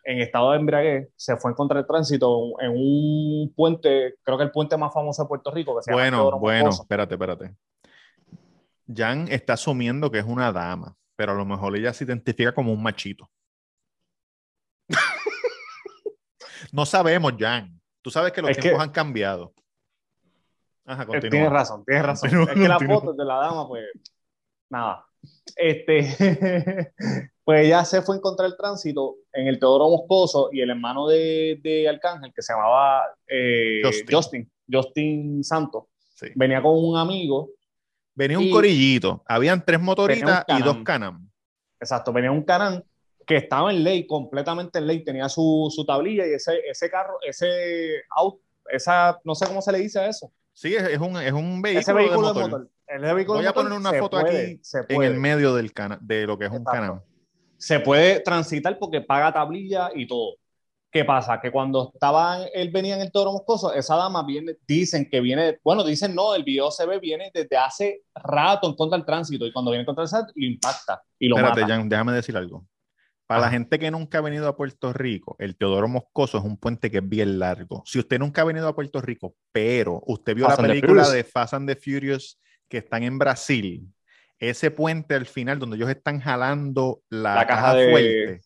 [0.03, 4.45] en estado de embriaguez se fue a encontrar el tránsito en un puente, creo que
[4.45, 7.55] el puente más famoso de Puerto Rico, que se llama Bueno, bueno, espérate, espérate.
[8.87, 12.71] Jan está asumiendo que es una dama, pero a lo mejor ella se identifica como
[12.71, 13.29] un machito.
[16.71, 17.79] no sabemos, Jan.
[18.01, 19.53] Tú sabes que los Es que- tiempos han cambiado.
[20.85, 21.31] Ajá, Eh, continúa.
[21.31, 22.29] Tienes razón, tienes razón.
[22.29, 23.85] Continúa, es que la foto de la dama, pues,
[24.69, 25.05] nada.
[25.57, 26.91] Este,
[27.43, 31.07] pues ella se fue a encontrar el tránsito en el Teodoro Moscoso y el hermano
[31.07, 34.07] de, de Arcángel, que se llamaba eh, Justin.
[34.11, 34.51] Justin.
[34.71, 36.27] Justin, Santos, Sí.
[36.35, 37.49] venía con un amigo,
[38.15, 39.23] Venía un corillito.
[39.27, 40.59] Habían tres motoritas Canam.
[40.61, 41.29] y dos canam.
[41.79, 42.83] exacto, venía un canán
[43.27, 47.19] que estaba en ley, completamente en ley, tenía su, su tablilla y ese, ese carro,
[47.21, 48.41] ese auto,
[48.71, 51.61] esa, no sé cómo se le dice a eso, Sí, es, es un, es un
[51.61, 52.69] vehículo, ese vehículo de de motor.
[52.87, 55.99] Ese vehículo Voy a poner una foto puede, aquí se En el medio del cana
[56.01, 56.79] de lo que es un Exacto.
[56.79, 57.01] canam.
[57.57, 60.35] se puede transitar porque paga tablilla y todo.
[60.89, 61.39] ¿Qué pasa?
[61.41, 65.59] Que cuando estaba, él venía en el Toro Moscoso, esa dama viene, dicen que viene,
[65.63, 69.45] bueno, dicen no, el video se ve, viene desde hace rato en contra del tránsito
[69.45, 71.73] y cuando viene en contra del tránsito lo impacta y lo Espérate, mata.
[71.75, 72.65] Jan, déjame decir algo.
[73.27, 73.55] Para la Ajá.
[73.55, 76.99] gente que nunca ha venido a Puerto Rico, el Teodoro Moscoso es un puente que
[76.99, 77.83] es bien largo.
[77.85, 81.25] Si usted nunca ha venido a Puerto Rico, pero usted vio Fast la película de
[81.25, 82.39] Fast and the Furious
[82.69, 83.87] que están en Brasil,
[84.39, 88.41] ese puente al final donde ellos están jalando la, La caja, caja de- fuerte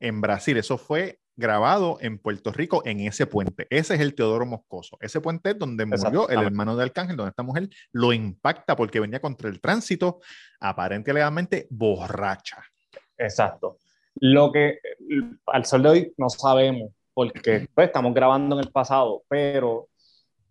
[0.00, 3.66] en Brasil, eso fue grabado en Puerto Rico en ese puente.
[3.70, 4.98] Ese es el Teodoro Moscoso.
[5.00, 9.00] Ese puente es donde murió el hermano de Arcángel, donde esta mujer lo impacta porque
[9.00, 10.20] venía contra el tránsito,
[10.60, 12.62] aparentemente borracha.
[13.16, 13.78] Exacto.
[14.16, 14.78] Lo que
[15.46, 19.88] al sol de hoy no sabemos porque pues, estamos grabando en el pasado, pero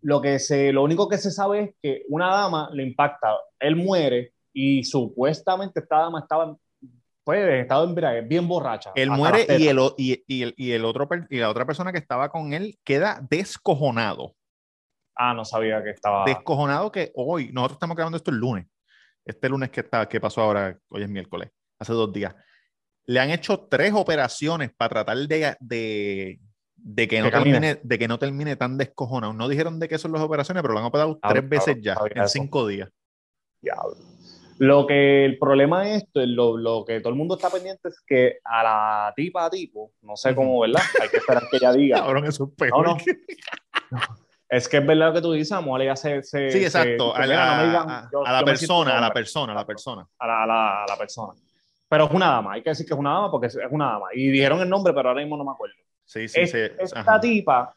[0.01, 3.75] lo, que se, lo único que se sabe es que una dama le impacta, él
[3.75, 6.55] muere y supuestamente esta dama estaba
[7.23, 8.91] pues, en estado embriaguez, bien borracha.
[8.95, 11.99] Él muere y el, y, y el, y el otro y la otra persona que
[11.99, 14.35] estaba con él queda descojonado.
[15.15, 16.25] Ah, no sabía que estaba.
[16.25, 18.67] Descojonado que hoy, nosotros estamos grabando esto el lunes.
[19.23, 22.33] Este lunes que, está, que pasó ahora, hoy es miércoles, hace dos días.
[23.05, 26.39] Le han hecho tres operaciones para tratar de, de,
[26.83, 27.59] de que, no Que camine.
[27.59, 29.33] termine, de que no termine tan descojonado.
[29.33, 31.95] No dijeron de qué son las operaciones, pero lo han operado Ah, tres veces ya,
[32.15, 32.89] en cinco días.
[33.61, 33.95] Diablo.
[34.57, 37.99] Lo que el problema de esto, lo, lo que todo el mundo está pendiente es
[38.05, 40.81] que a la tipa a tipo, no sé cómo, ¿verdad?
[41.01, 41.97] Hay que esperar que ella diga.
[41.99, 42.85] Cabrón, eso es peor.
[42.87, 42.97] No, no.
[44.49, 46.21] Es que es verdad lo que tú dices, amor, ella se...
[46.23, 47.13] se- Sí, se- exacto.
[47.13, 49.13] dice, a, "Mira, la, no digan, a- yo- a la persona, a la hombre".
[49.21, 50.07] persona, a la persona.
[50.19, 51.33] A la, a la- a la persona.
[51.87, 53.85] Pero es una dama, hay que decir que es una dama porque es es una
[53.93, 54.07] dama.
[54.13, 55.75] Y dijeron el nombre, pero ahora mismo no me acuerdo.
[56.11, 56.57] Sí, sí, Es- sí.
[56.77, 57.19] esta ajá.
[57.21, 57.73] tipa,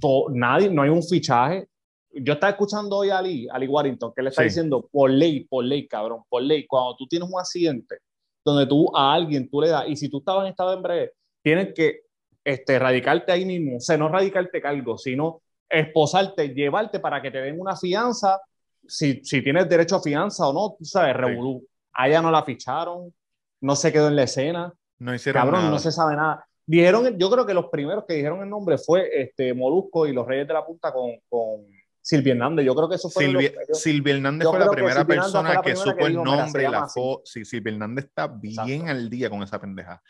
[0.00, 1.66] to- nadie, no hay un fichaje.
[2.12, 4.48] Yo estaba escuchando hoy a Ali, Ali Warrington, que le está Sí.
[4.48, 7.98] diciendo, por ley, por ley, cabrón, por ley, cuando tú tienes un accidente
[8.44, 11.10] donde tú a alguien tú le das, y si tú estabas en estado de embriaguez,
[11.42, 12.02] tienes que
[12.44, 17.38] este, radicarte ahí mismo, o sea, no radicarte cargo, sino esposarte, llevarte para que te
[17.42, 18.40] den una fianza,
[18.86, 21.64] si, si tienes derecho a fianza o no, tú sabes, revolú.
[21.92, 23.12] A ella no la ficharon,
[23.60, 25.70] no se quedó en la escena, No hicieron cabrón, nada.
[25.72, 26.46] no se sabe nada.
[26.70, 30.24] Dijeron, yo creo que los primeros que dijeron el nombre fue este, Molusco y los
[30.26, 31.66] Reyes de la Punta con, con
[32.00, 32.64] Silvia Hernández.
[32.64, 35.56] Yo creo que eso fue Silvia, lo- Silvia Hernández yo fue la primera persona la
[35.62, 37.00] que primera supo que el dijo, "Mira, se nombre y la así".
[37.00, 37.22] foto.
[37.24, 38.90] Sí, Silvia Hernández está bien Exacto.
[38.92, 40.00] al día con esa pendeja.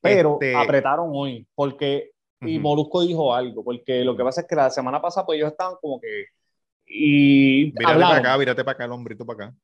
[0.00, 2.62] pero Este, apretaron hoy, porque, y Ujú.
[2.68, 5.76] Molusco dijo algo, porque lo que pasa es que la semana pasada, pues ellos estaban
[5.80, 6.24] como que,
[6.86, 9.54] y Vírate para acá, vírate para acá, el hombrito para acá.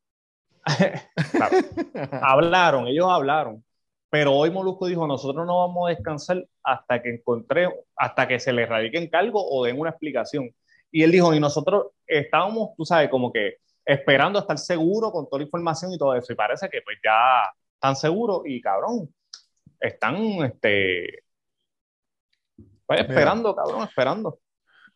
[1.33, 1.57] Claro.
[2.23, 3.65] hablaron, ellos hablaron,
[4.15, 8.53] pero hoy Molusco dijo, nosotros no vamos a descansar hasta que encontré, hasta que se
[8.53, 10.55] le radiquen cargo o den una explicación.
[10.93, 15.41] Y él dijo, y nosotros estábamos, tú sabes, como que esperando estar seguros con toda
[15.41, 19.13] la información y todo eso, y parece que pues ya están seguros y cabrón,
[19.81, 21.25] están, este,
[22.87, 24.39] pues, esperando, cabrón, esperando.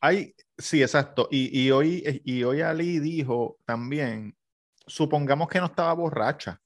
[0.00, 1.26] Hay, sí, exacto.
[1.28, 4.36] Y, y hoy, y hoy Ali dijo también,
[4.86, 6.60] supongamos que no estaba borracha,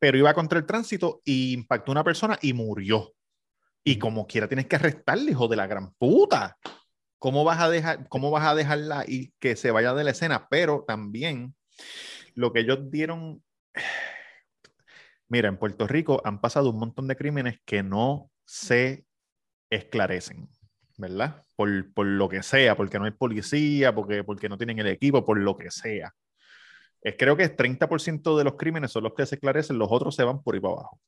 [0.00, 3.14] pero iba contra el tránsito y impactó a una persona y murió.
[3.84, 6.56] Y como quiera tienes que arrestarle, hijo de la gran puta.
[7.18, 10.48] ¿Cómo vas a dejar, cómo vas a dejarla y que se vaya de la escena?
[10.48, 11.54] Pero también
[12.34, 13.42] lo que ellos dieron,
[15.28, 19.04] mira, en Puerto Rico han pasado un montón de crímenes que no se
[19.68, 20.48] esclarecen,
[20.96, 21.44] ¿verdad?
[21.56, 25.26] Por, por lo que sea, porque no hay policía, porque, porque no tienen el equipo,
[25.26, 26.14] por lo que sea.
[27.02, 30.24] Es, creo que 30% de los crímenes son los que se esclarecen, los otros se
[30.24, 31.00] van por ahí para abajo.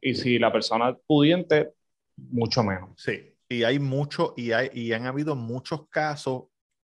[0.00, 1.72] Y si la persona es pudiente,
[2.16, 2.90] mucho menos.
[2.96, 6.44] Sí, y hay mucho, y, hay, y han habido muchos casos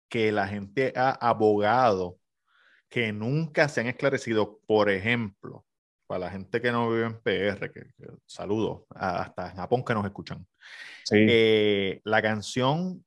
[0.09, 2.17] que la gente ha abogado
[2.89, 4.59] que nunca se han esclarecido.
[4.67, 5.65] Por ejemplo,
[6.05, 9.93] para la gente que no vive en PR, que, que saludo, hasta en Japón que
[9.93, 10.45] nos escuchan.
[11.05, 11.15] Sí.
[11.17, 13.03] Eh, la canción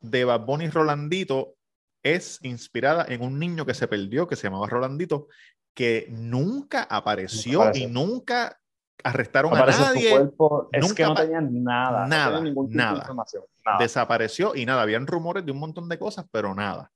[0.00, 1.56] de Bad Bunny Rolandito
[2.02, 5.28] es inspirada en un niño que se perdió, que se llamaba Rolandito,
[5.74, 8.60] que nunca apareció Nunca y nunca
[9.04, 10.10] arrestaron a su nadie.
[10.10, 12.92] cuerpo, es que no tenían nada, nada, no tenían ningún tipo nada.
[12.92, 13.78] de información, nada.
[13.78, 16.90] desapareció y nada, habían rumores de un montón de cosas, pero nada.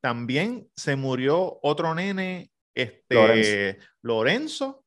[0.00, 3.78] También se murió otro nene, este Lorenzo.
[4.02, 4.84] Lorenzo,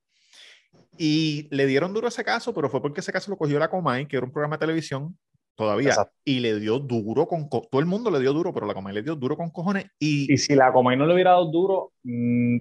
[0.98, 4.06] y le dieron duro ese caso, pero fue porque ese caso lo cogió la Comay,
[4.06, 5.18] que era un programa de televisión
[5.60, 6.14] todavía, Exacto.
[6.24, 8.94] y le dio duro con co- todo el mundo le dio duro, pero la Comay
[8.94, 11.92] le dio duro con cojones y, Y si la Comay no le hubiera dado duro,
[12.04, 12.58] mm,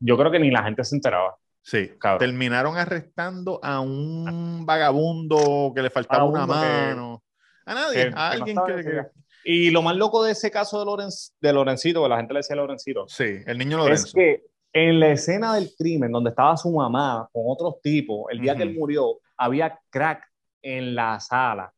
[0.00, 1.34] yo creo que ni la gente se enteraba.
[1.62, 2.18] sí, cabrón.
[2.18, 7.22] terminaron arrestando a un vagabundo que le faltaba una Vagabundo que- mano.
[7.64, 9.10] A nadie, que- a no alguien que, esa
[9.46, 12.40] Y lo más loco de ese caso de, Lorenz, de Lorencito, que la gente le
[12.40, 14.06] decía Lorencito, Sí, el niño Lorenzo.
[14.08, 14.42] es que
[14.74, 18.64] en la escena del crimen, donde estaba su mamá con otros tipos, el día que
[18.64, 20.22] él murió, había crack
[20.62, 21.72] en la sala.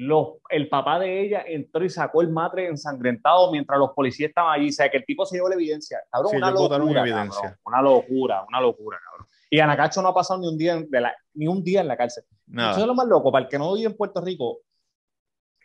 [0.00, 4.52] Los, el papá de ella entró y sacó el matre ensangrentado mientras los policías estaban
[4.58, 4.68] allí.
[4.68, 5.98] O sea, que el tipo se llevó la evidencia.
[6.10, 7.40] Cabrón, Sí, una locura, evidencia.
[7.42, 7.58] cabrón.
[7.64, 9.26] Una locura, una locura, cabrón.
[9.50, 11.88] Y Anacacho no ha pasado ni un día, en- de la- ni un día en
[11.88, 12.22] la cárcel.
[12.46, 12.72] Nada.
[12.72, 13.32] Eso es lo más loco.
[13.32, 14.58] Para el que no vive en Puerto Rico,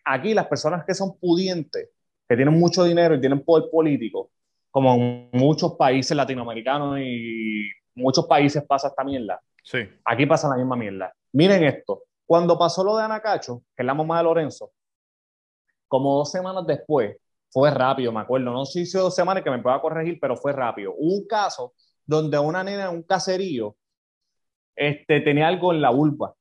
[0.06, 1.90] aquí las personas que son pudientes,
[2.28, 4.32] que tienen mucho dinero y tienen poder político,
[4.72, 9.78] como en muchos países latinoamericanos y muchos países pasa esta mierda, Sí.
[10.06, 11.14] aquí pasa la misma mierda.
[11.34, 12.04] Miren esto.
[12.26, 14.72] Cuando pasó lo de Anacacho, que es la mamá de Lorenzo,
[15.88, 17.18] como dos semanas después,
[17.50, 20.36] fue rápido, me acuerdo, no sé si hizo dos semanas que me pueda corregir, pero
[20.36, 20.94] fue rápido.
[20.98, 21.74] Hubo un caso
[22.06, 23.76] donde una nena en un caserío
[24.76, 26.34] este, tenía algo en la vulva,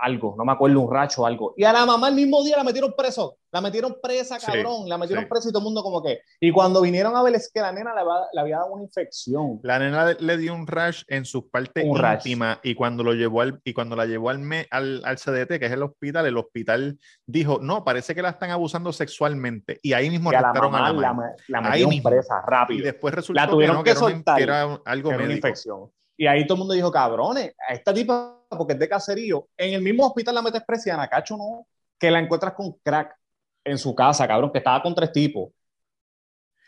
[0.00, 1.54] algo, no me acuerdo, un racho o algo.
[1.56, 4.88] Y a la mamá el mismo día la metieron preso, la metieron presa, Sí, cabrón,
[4.88, 5.30] la metieron sí.
[5.30, 6.20] presa y todo el mundo como que.
[6.40, 8.82] Y cuando vinieron a ver es que la nena le, había- le había dado una
[8.84, 9.60] infección.
[9.62, 12.24] La nena le- dio un rash en sus partes Un rash.
[12.62, 15.66] y cuando lo llevó al y cuando la llevó al, me- al, al CDT, que
[15.66, 19.78] es el hospital, el hospital dijo, no, parece que la están abusando sexualmente.
[19.82, 21.30] Y ahí mismo Y a la mamá a la la, mamá.
[21.48, 22.10] la Ahí metieron mismo.
[22.10, 22.84] presa Y rápido.
[22.84, 25.48] después resultó que, tuvieron no, que que, era, que era algo que era una médico.
[25.48, 25.90] infección.
[26.20, 29.72] Y ahí todo el mundo dijo, cabrones, a esta tipa, porque es de caserío, en
[29.72, 31.66] el mismo hospital la metes presa y a Anacacho no,
[31.98, 33.16] que la encuentras con crack
[33.64, 35.50] en su casa, cabrón, que estaba con tres tipos.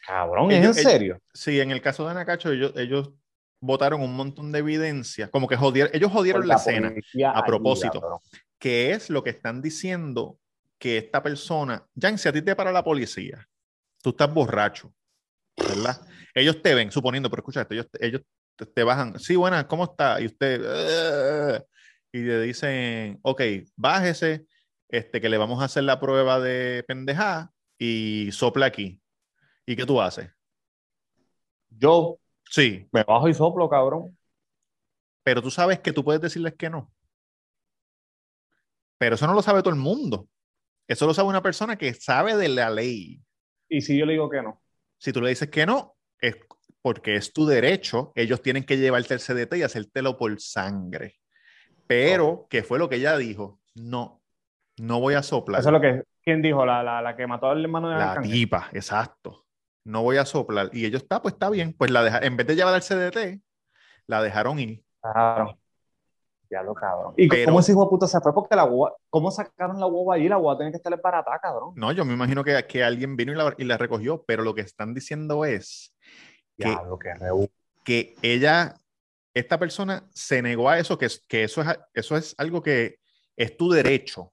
[0.06, 1.20] Cabrón, ¿es Ellos- en serio?
[1.34, 3.10] Sí, en el caso de Anacacho, ellos, ellos
[3.60, 6.90] votaron un montón de evidencia, como que jodieron, ellos jodieron Por la escena.
[7.34, 8.00] a propósito.
[8.00, 8.20] cabrón.
[8.58, 10.38] que es lo que están diciendo
[10.78, 13.46] que esta persona, Jan, si a ti te para la policía,
[14.02, 14.94] tú estás borracho,
[15.58, 16.00] ¿verdad?
[16.32, 18.22] Ellos te ven, suponiendo, pero escucha esto, ellos, ellos
[18.56, 20.20] te, te bajan, sí, buena, ¿cómo está?
[20.20, 21.62] Y usted, "Eh",
[22.12, 23.40] y le dicen, ok,
[23.76, 24.46] bájese,
[24.88, 29.00] este, que le vamos a hacer la prueba de pendejada y sopla aquí.
[29.66, 30.30] ¿Y qué tú haces?
[31.70, 32.18] Yo
[32.50, 34.16] Sí, me bajo y soplo, cabrón.
[35.22, 36.92] pero tú sabes que tú puedes decirles que no.
[38.98, 40.28] Pero eso no lo sabe todo el mundo.
[40.86, 43.22] Eso lo sabe una persona que sabe de la ley.
[43.68, 44.62] Y si yo le digo que no.
[44.98, 46.36] Si tú le dices que no, es
[46.82, 48.12] porque es tu derecho.
[48.14, 51.16] Ellos tienen que llevarte el CDT y hacértelo por sangre.
[51.86, 53.60] Pero, ¿qué fue lo que ella dijo?
[53.74, 54.20] No,
[54.78, 55.60] no voy a soplar.
[55.60, 56.02] Eso es lo que.
[56.24, 56.64] ¿Quién dijo?
[56.64, 58.32] La, la, la que mató al hermano de La Arcángel.
[58.32, 59.44] tipa, exacto.
[59.84, 60.70] No voy a soplar.
[60.72, 61.72] Y ellos está, pues está bien.
[61.72, 63.42] Pues la deja, en vez de llevar al CDT,
[64.06, 64.84] la dejaron ir.
[65.00, 65.58] Claro.
[66.48, 67.14] Ya lo cabrón.
[67.16, 68.32] ¿Y Pero- cómo ese hijo de puta se fue?
[68.32, 70.28] Porque la guagua, ¿cómo sacaron la guagua allí?
[70.28, 71.72] La guagua tiene que estar barata, cabrón.
[71.76, 74.54] No, yo me imagino que, que alguien vino y la, y la recogió, pero lo
[74.54, 75.91] que están diciendo es
[76.62, 77.48] que, que
[77.84, 78.74] que ella,
[79.34, 82.96] esta persona se negó a eso, que, es- que eso, es, eso es algo que
[83.36, 84.32] es tu derecho.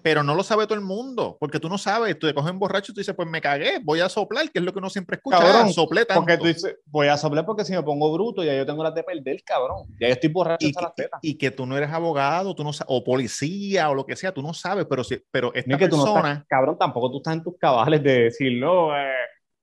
[0.00, 2.92] Pero no lo sabe todo el mundo, porque tú no sabes, tú te coges borracho
[2.92, 5.16] y tú dices, pues me cagué, voy a soplar, que es lo que uno siempre
[5.16, 6.20] escucha, Cabrón, ah, soplé tanto.
[6.20, 8.94] Porque tú dices, voy a soplar porque si me pongo bruto, ya yo tengo las
[8.94, 9.86] de perder, cabrón.
[10.00, 11.20] Ya yo estoy borracho y, hasta las que, tetas.
[11.22, 14.40] y que tú no eres abogado, tú no o policía o lo que sea, tú
[14.40, 17.16] no sabes, pero, si, pero esta Ni que tú no persona, estás, cabrón, tampoco tú
[17.18, 19.12] estás en tus cabales de decir, no, eh,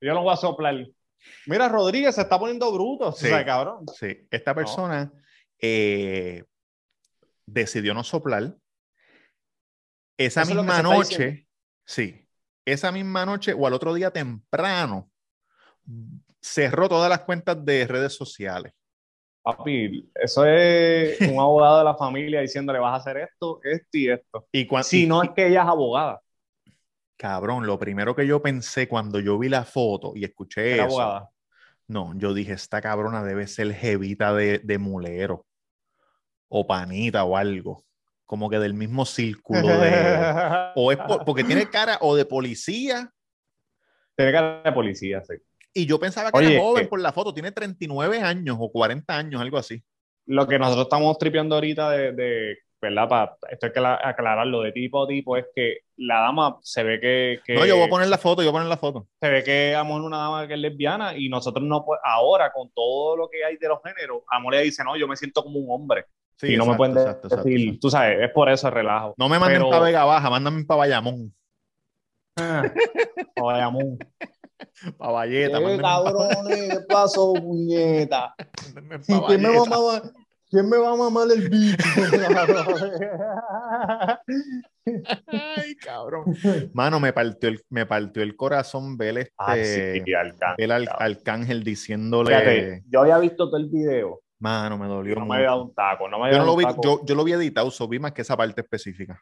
[0.01, 0.85] yo no voy a soplar.
[1.47, 3.25] Mira, Rodríguez se está poniendo bruto, Sí.
[3.27, 3.85] o sea, cabrón.
[3.93, 5.11] sí, esta persona
[5.59, 6.43] eh,
[7.45, 8.55] decidió no soplar.
[10.17, 11.47] Esa Eso misma noche,
[11.85, 12.27] sí,
[12.65, 15.09] esa misma noche o al otro día temprano,
[16.41, 18.73] cerró todas las cuentas de redes sociales.
[19.43, 24.09] Papi, eso es un abogado de la familia diciéndole, vas a hacer esto, esto y
[24.09, 24.47] esto.
[24.51, 26.21] Y cuando, Si no es que ella es abogada,
[27.17, 31.01] cabrón, lo primero que yo pensé cuando yo vi la foto y escuché era eso,
[31.01, 31.29] abogada.
[31.87, 35.45] No, yo dije, esta cabrona debe ser jevita de, de mulero
[36.47, 37.85] o panita o algo,
[38.25, 40.71] como que del mismo círculo de...
[40.75, 43.11] O es por- porque tiene cara o de policía
[44.15, 45.35] Tiene cara de policía, sí.
[45.73, 48.71] y yo pensaba que Oye, era joven eh, por la foto, tiene 39 años o
[48.71, 49.83] 40 años, algo así.
[50.25, 53.07] Lo que nosotros estamos tripeando ahorita de, de ¿verdad?
[53.09, 56.83] Para esto hay que la- aclararlo de tipo a tipo, es que la dama se
[56.83, 58.77] ve que, que- No, yo voy a poner la foto, yo voy a poner la
[58.77, 59.07] foto.
[59.21, 62.51] se ve que Amor es una dama que es lesbiana y nosotros no, po- ahora
[62.51, 65.43] con todo lo que hay de los géneros, Amor le dice, no, yo me siento
[65.43, 66.05] como un hombre.
[66.37, 67.79] Sí, y no me pueden exacto, exacto, decir, exacto.
[67.81, 69.13] tú sabes, es por eso el relajo.
[69.17, 71.33] No me manden Pero- para Vega Baja, mándame para Bayamón,
[72.37, 72.63] Ah,
[73.37, 73.97] o Bayamón.
[74.97, 76.69] para Valleta, ¿Qué mándenme pa- cabrones?
[76.69, 78.35] ¿Qué pasó, puñeta?
[79.07, 80.01] pa' ¿Quién me, va
[80.55, 81.83] ¿Quién me va a mamar el bicho?
[85.27, 86.33] Ay, cabrón.
[86.73, 89.33] Mano, me partió el, me partió el corazón ver este...
[89.35, 90.87] Ay, sí, Arcángel, ver al.
[90.97, 92.29] Arcángel diciéndole...
[92.29, 94.21] Fíjate, yo había visto todo el video.
[94.39, 96.07] Mano, me dolió No me había dado un taco.
[96.07, 96.81] No me yo, no dado lo un vi, taco.
[96.81, 99.21] yo, yo lo vi editado, so vi más que esa parte específica.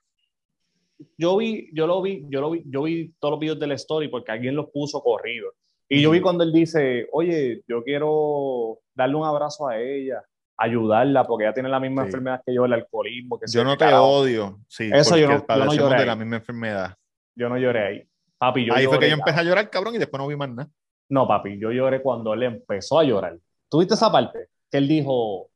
[1.17, 3.73] yo vi, yo lo vi, yo lo vi, yo vi todos los videos de la
[3.73, 5.51] story porque alguien los puso corrido.
[5.89, 10.23] Y yo vi cuando él dice, oye, yo quiero darle un abrazo a ella,
[10.57, 12.07] ayudarla, porque ella tiene la misma Sí.
[12.07, 13.39] enfermedad que yo, el alcoholismo.
[13.39, 14.05] Que Yo no te carajo.
[14.07, 14.59] odio.
[14.67, 16.95] Sí, Eso yo no- yo no lloré de la misma enfermedad.
[17.35, 18.07] Yo no lloré ahí.
[18.37, 20.49] Papi, yo Ahí fue que yo empecé a llorar, cabrón, y después no vi más
[20.49, 20.69] nada.
[21.09, 23.37] No, papi, yo lloré cuando él empezó a llorar.
[23.69, 24.47] ¿Tuviste esa parte?
[24.69, 25.49] Que él dijo,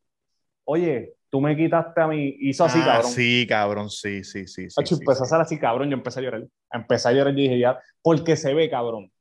[0.66, 2.36] oye, tú me quitaste a mí.
[2.40, 3.12] Hizo así, Ah, cabrón.
[3.12, 4.70] Sí, cabrón, sí, sí, sí.
[4.70, 5.34] sí, Hacho, sí, empezó a sí.
[5.36, 5.90] hacer así, cabrón.
[5.90, 6.44] Yo empecé a llorar.
[6.72, 9.12] Empecé a llorar y dije ya, porque se ve, cabrón,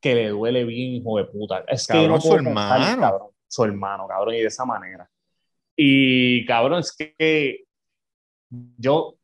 [0.00, 1.64] que le duele bien, hijo de puta.
[1.68, 2.46] Es que Cabrón, no su pensar,
[2.80, 3.00] hermano.
[3.00, 5.08] cabrón, su hermano, cabrón, y de esa manera.
[5.76, 7.64] Y, cabrón, es que
[8.76, 9.14] yo,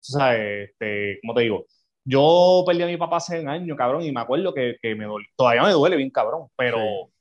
[0.00, 1.66] sabes, este, ¿cómo te digo?
[2.04, 5.04] Yo perdí a mi papá hace un año, cabrón, y me acuerdo que, que me
[5.04, 7.12] duele, todavía me duele bien, cabrón, pero, Sí.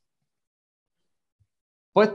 [1.92, 2.12] pues,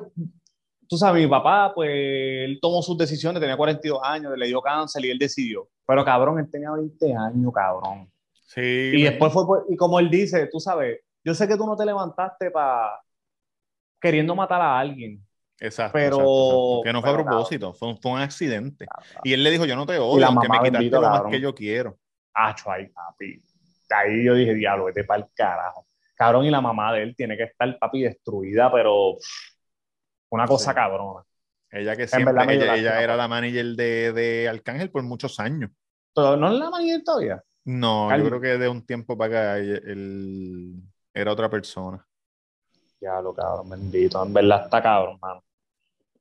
[0.89, 5.05] tú sabes, mi papá, pues, él tomó sus decisiones, tenía 42 años, le dio cáncer
[5.05, 5.69] y él decidió.
[5.87, 8.11] Pero, cabrón, él tenía 20 años, cabrón.
[8.33, 8.61] Sí,
[8.95, 11.77] Y después fue, por- y como él dice, tú sabes, yo sé que tú no
[11.77, 13.01] te levantaste para
[14.03, 15.25] queriendo matar a alguien.
[15.61, 16.81] Exacto, pero- exacto, exacto.
[16.85, 18.87] Que no fue a propósito, fue, un- fue un accidente.
[19.23, 21.55] Y él le dijo, yo no te odio, aunque me quitaste lo más que yo
[21.55, 21.97] quiero.
[22.35, 23.41] Acho, ahí, papi.
[23.91, 25.87] Ahí yo dije, diablo, vete para el carajo.
[26.17, 29.55] Cabrón, y la mamá de él tiene que estar, papi, destruida, pero pff,
[30.31, 30.75] una cosa Sí.
[30.75, 31.25] cabrona.
[31.71, 35.71] Ella que siempre, ella, ella era la manager de, de Arcángel por muchos años.
[36.15, 37.43] Pero no es la manía todavía.
[37.65, 38.25] No, Calvin.
[38.25, 40.83] yo creo que de un tiempo para acá él
[41.15, 42.05] era otra persona.
[43.03, 44.25] Diablo, cabrón, bendito.
[44.25, 45.43] En verdad está cabrón, mano.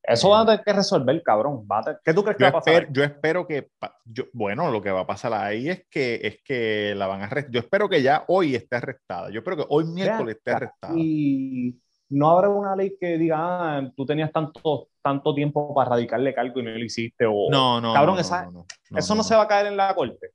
[0.02, 1.64] Eso van a tener que resolver, cabrón.
[1.72, 2.74] Va a tener- ¿Qué tú crees que Yo va a pasar?
[2.74, 3.70] espero, yo espero que,
[4.06, 7.26] yo- bueno, lo que va a pasar ahí es que, es que la van a
[7.26, 7.52] arrestar.
[7.52, 9.30] Yo espero que ya hoy esté arrestada.
[9.30, 10.94] Yo espero que hoy miércoles esté arrestada.
[10.98, 11.80] Y
[12.10, 13.38] no habrá una ley que diga,
[13.78, 17.28] ah, tú tenías tanto, tanto tiempo para radicarle cargo y no lo hiciste.
[17.28, 17.52] O...
[17.52, 18.52] No, no, Cabrón, no, esa- no,
[18.90, 20.32] no, Eso no, no, se va a caer en la corte.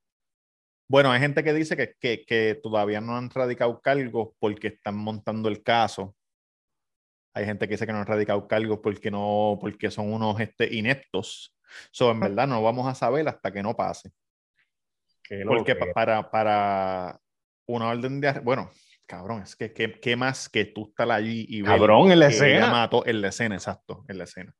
[0.89, 4.97] Bueno, hay gente que dice que, que, que todavía no han radicado cargos porque están
[4.97, 6.15] montando el caso.
[7.37, 10.75] Hay gente que dice que no han radicado cargos porque, no, porque son unos este,
[10.75, 11.55] ineptos.
[11.91, 14.11] So, en verdad no vamos a saber hasta que no pase.
[15.47, 17.21] Porque para, para
[17.67, 18.33] una orden de...
[18.41, 18.71] Bueno,
[19.05, 22.71] cabrón, es que ¿qué, más que tú estar allí y ver Cabrón, en la escena.
[22.71, 24.55] mató en la escena, exacto, en la escena.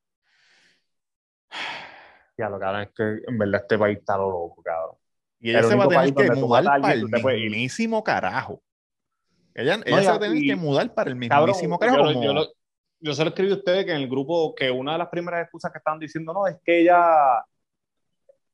[2.37, 4.97] Ya, lo cabrón es que en verdad este país está lo loco, cabrón.
[5.41, 8.63] Y ella El se va a tener que mudar para el mismísimo carajo.
[9.55, 11.77] Ella, ella No, se y va a tener aquí- que mudar para el Cabrón, mismísimo
[11.77, 11.99] yo, carajo.
[12.05, 12.53] lo- como- yo, lo-
[13.01, 15.43] yo se lo escribí a ustedes que en el grupo que una de las primeras
[15.43, 17.45] excusas que estaban diciendo, no, es que ella,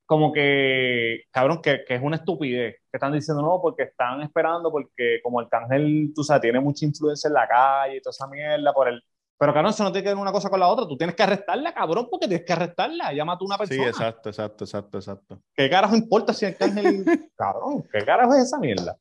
[0.07, 2.77] como que, cabrón, que, que es una estupidez.
[2.91, 7.29] Que están diciendo, no, porque están esperando, porque como Arcángel, tú sabes, tiene mucha influencia
[7.29, 9.03] en la calle y toda esa mierda por el.
[9.39, 10.87] Pero cabrón, eso no tiene que ver una cosa con la otra.
[10.87, 13.11] Tú tienes que arrestarla, cabrón, porque tienes que arrestarla.
[13.11, 13.89] Ella mató a una Sí, persona.
[13.89, 15.43] exacto, exacto, exacto, exacto.
[15.57, 17.05] ¿Qué carajo importa si Arcángel.
[17.37, 18.97] cabrón, ¿qué carajo es esa mierda?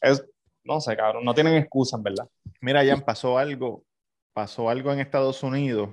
[0.00, 0.22] Es,
[0.64, 2.28] no sé, cabrón, no tienen excusa, en verdad.
[2.60, 3.84] Mira, Jan, pasó algo,
[4.38, 5.90] pasó algo en Estados Unidos.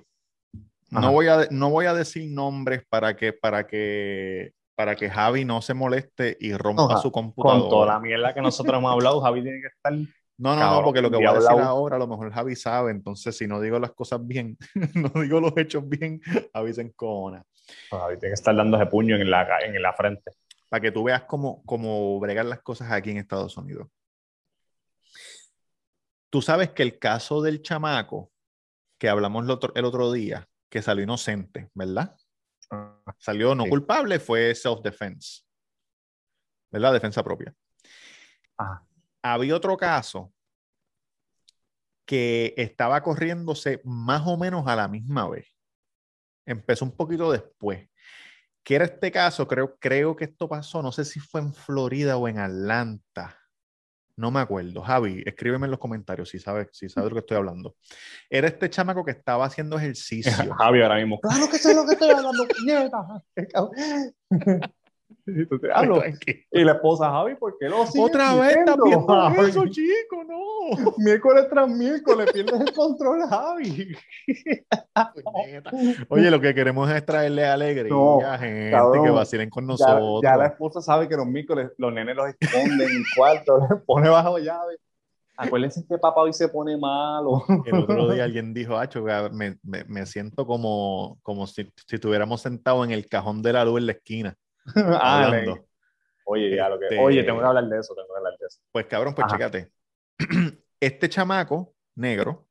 [0.91, 5.43] No voy a, no voy a decir nombres para que, para que, para que Javi
[5.43, 7.70] no se moleste y rompa su Con computadora.
[7.70, 9.93] toda la mierda que nosotros hemos hablado, Javi tiene que estar.
[9.93, 10.06] No,
[10.38, 12.91] no, no, Cabrón, porque lo que voy a decir ahora, a lo mejor Javi sabe,
[12.91, 14.60] entonces si no digo las cosas bien,
[14.93, 16.22] no digo los hechos bien,
[16.54, 17.43] Javi se encona.
[17.89, 20.34] Javi tiene que estar dando ese puño en la, en la frente.
[20.70, 23.88] Para que tú veas cómo, cómo bregan las cosas aquí en Estados Unidos.
[26.30, 28.30] Tú sabes que el caso del chamaco
[29.06, 32.18] que hablamos el otro, el otro día, que salió inocente, ¿verdad?
[33.20, 33.70] Salió no Sí.
[33.70, 35.43] culpable, fue self-defense.
[36.72, 36.93] ¿Verdad?
[36.93, 37.53] Defensa propia.
[38.58, 38.84] Ajá.
[39.22, 40.34] Había otro caso
[42.03, 45.56] que estaba corriéndose más o menos a la misma vez.
[46.43, 47.88] Empezó un poquito después.
[48.64, 49.47] ¿Qué era este caso?
[49.47, 53.38] Creo, creo que esto pasó, no sé si fue en Florida o en Atlanta.
[54.18, 54.82] No me acuerdo.
[54.82, 57.76] Javi, escríbeme en los comentarios si sabes, si sabes de lo que estoy hablando.
[58.30, 60.53] Era este chamaco que estaba haciendo ejercicio.
[60.55, 61.20] Javi ahora mismo.
[61.20, 62.45] Claro que sé lo que estoy hablando,
[65.26, 65.56] puñeta.
[65.62, 66.02] Qué cabrón.
[66.52, 69.06] Y la esposa, Javi, ¿por qué lo sigues Otra vez diciendo?
[69.08, 70.40] Javi, eso, chico, no.
[70.98, 73.96] Miércoles tras miércoles, pierdes el control, Javi.
[76.10, 79.04] Oye, lo que queremos es traerle alegría No, a gente cabrón.
[79.04, 80.20] que vacilen con Ya, nosotros.
[80.24, 83.82] ya la esposa sabe que los miércoles los nenes los esconden en el cuarto, les
[83.84, 84.78] pone bajo llave.
[85.38, 87.44] Acuérdense que papá hoy se pone malo.
[87.66, 89.04] El otro día alguien dijo, Acho,
[89.34, 93.66] me, me, me siento como, como si, si estuviéramos sentados en el cajón de la
[93.66, 94.36] luz en la esquina.
[94.76, 95.66] Ah, hablando.
[96.26, 96.86] Oye, ya lo que.
[96.86, 98.59] Este- Oye, tengo que hablar de eso, tengo que hablar de eso.
[98.72, 99.36] Pues cabrón, pues Ajá.
[99.38, 99.72] chécate.
[100.80, 102.47] Este chamaco negro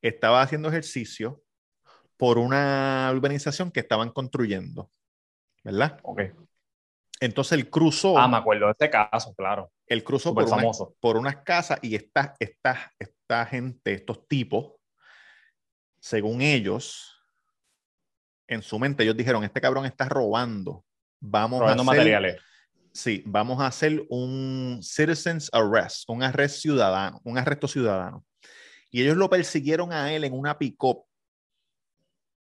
[0.00, 1.42] estaba haciendo ejercicio
[2.16, 4.90] por una urbanización que estaban construyendo,
[5.62, 6.00] ¿verdad?
[6.02, 6.22] Ok.
[7.20, 9.70] Entonces él cruzó, Ah, me acuerdo de este caso, claro.
[9.86, 10.62] él cruzó por, una-
[11.00, 14.72] por unas casas y esta, esta, esta gente, estos tipos,
[16.00, 17.22] según ellos,
[18.48, 20.84] en su mente ellos dijeron, este cabrón está robando.
[21.20, 22.42] Vamos Robando a hacer, materiales.
[22.92, 28.24] Sí, vamos a hacer un citizens arrest, un arresto ciudadano, un arresto ciudadano.
[28.90, 31.04] Y ellos lo persiguieron a él en una pick-up.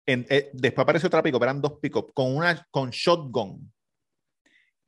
[0.06, 3.72] Eh, después apareció otra pick-up, eran dos pick-up, con una con shotgun.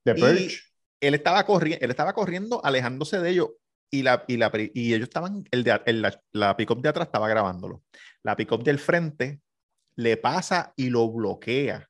[0.03, 0.59] Purge.
[0.99, 3.49] él estaba, él estaba corriendo, alejándose de ellos.
[3.89, 7.05] Y, la, y, la, y ellos estaban, el de, el- la, la pick-up de atrás
[7.07, 7.83] estaba grabándolo.
[8.23, 9.39] La pick-up del frente
[9.95, 11.87] le pasa y lo bloquea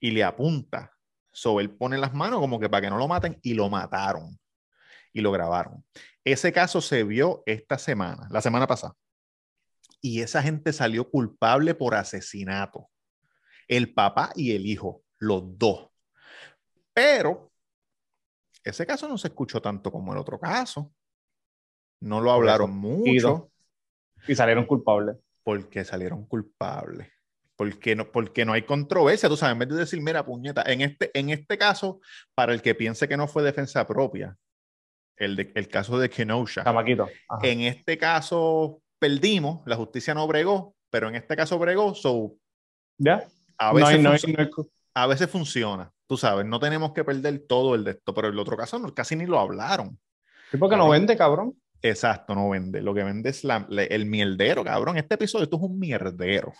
[0.00, 0.91] y le apunta.
[1.32, 4.38] So él pone las manos como que para que no lo maten y lo mataron
[5.12, 5.84] y lo grabaron.
[6.24, 8.94] Ese caso se vio esta semana, la semana pasada.
[10.00, 12.88] Y esa gente salió culpable por asesinato.
[13.68, 15.90] El papá y el hijo, los dos.
[16.92, 17.52] Pero
[18.64, 20.92] ese caso no se escuchó tanto como el otro caso.
[22.00, 23.50] No lo hablaron mucho.
[24.26, 25.16] Y salieron culpables.
[25.42, 27.08] porque salieron culpables.
[27.62, 30.80] Porque no, porque no hay controversia, tú sabes, en vez de decir, mira, puñeta, en
[30.80, 32.00] este, en este caso,
[32.34, 34.36] para el que piense que no fue defensa propia,
[35.16, 36.64] el, de, el caso de Kenosha,
[37.42, 42.34] en este caso perdimos, la justicia no bregó, pero en este caso bregó, so
[42.98, 43.24] ¿Ya?
[43.58, 46.58] a No veces, hay, no hay- func- no hay- a veces funciona, tú sabes, no
[46.58, 49.98] tenemos que perder todo el de esto, pero el otro caso casi ni lo hablaron.
[50.50, 51.54] Sí, porque no vende, cabrón.
[51.80, 52.80] Exacto, no vende.
[52.82, 54.96] Lo que vende es la- el mierdero, cabrón.
[54.98, 56.52] Este episodio, esto es un mierdero.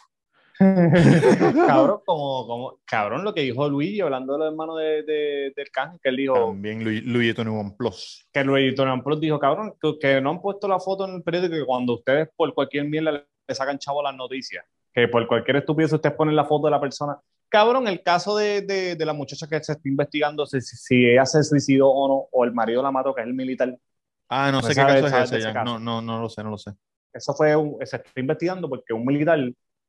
[1.66, 5.70] cabrón, como, como, cabrón, lo que dijo Luigi hablando de los hermanos de, de, del
[5.72, 8.26] Cángel, que él dijo También Luis Tony One Plus.
[8.32, 11.22] que Luigi Donald Plus dijo, cabrón, que, que no han puesto la foto en el
[11.22, 15.57] periódico que cuando ustedes por cualquier mierda le, sacan chavo las noticias, que por cualquier
[15.57, 17.18] estupidez ustedes ponen la foto de la persona.
[17.48, 21.26] Cabrón, el caso de, de, de la muchacha que se está investigando si, si- ella
[21.26, 23.76] se suicidó o no, o el marido la mató, que es el militar.
[24.28, 25.53] Ah, no No sé qué caso es ese ese ya.
[25.53, 25.64] caso.
[25.64, 26.70] No, no, no lo sé, no lo sé.
[27.12, 29.38] eso fue, un- se está investigando porque un militar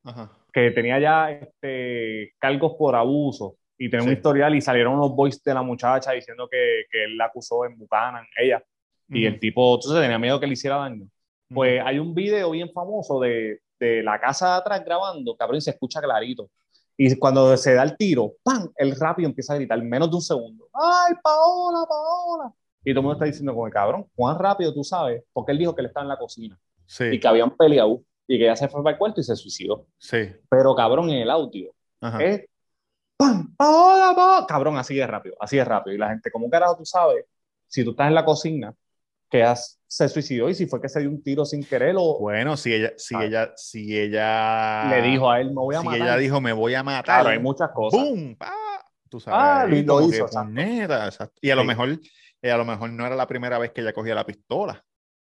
[0.03, 0.29] Ajá.
[0.53, 4.15] Que tenía ya este, cargos por abuso y tenía un Sí.
[4.17, 7.77] historial y salieron unos voices de la muchacha diciendo que, que él la acusó en
[7.77, 8.63] Buchanan, ella,
[9.09, 11.03] y el tipo, entonces tenía miedo que le hiciera daño.
[11.03, 11.09] Ujú.
[11.55, 15.61] Pues hay un video bien famoso de, de la casa de atrás grabando, cabrón, y
[15.61, 16.49] se escucha clarito.
[16.95, 18.71] Y cuando se da el tiro, ¡pam!
[18.75, 20.69] El rápido empieza a gritar, menos de un segundo.
[20.73, 22.53] ¡Ay, Paola, Paola!
[22.85, 25.23] Y todo el mundo está diciendo, como cabrón, ¿cuán rápido tú sabes?
[25.33, 28.37] Porque él dijo que él estaba en la cocina Sí, y que habían peleado y
[28.39, 29.87] que ya se fue para el cuarto y se suicidó.
[29.97, 30.29] sí.
[30.49, 32.23] Pero cabrón, en el audio Ajá.
[32.23, 32.45] es
[33.17, 33.55] ¡pam!
[33.55, 34.45] ¡Paola, Paola!
[34.47, 35.95] Cabrón, así de rápido, así de rápido.
[35.95, 37.25] Y la gente, ¿cómo carajo tú sabes?
[37.67, 38.73] Si tú estás en la cocina,
[39.29, 42.19] que has- se suicidó y si fue que se dio un tiro sin querer o
[42.19, 43.25] Bueno, si ella, si Ah.
[43.25, 46.01] ella, si ella le dijo a él, me voy a si matar.
[46.01, 47.99] ella dijo me voy a matar, claro, hay muchas cosas.
[47.99, 48.35] ¡Pum!
[48.35, 48.53] ¡Pa!
[49.09, 50.59] Tú sabes, Ah, y lo como hizo, exacto.
[50.59, 51.35] exacto.
[51.41, 51.67] Y a lo Sí.
[51.67, 51.99] mejor,
[52.41, 54.83] eh, a lo mejor no era la primera vez que ella cogía la pistola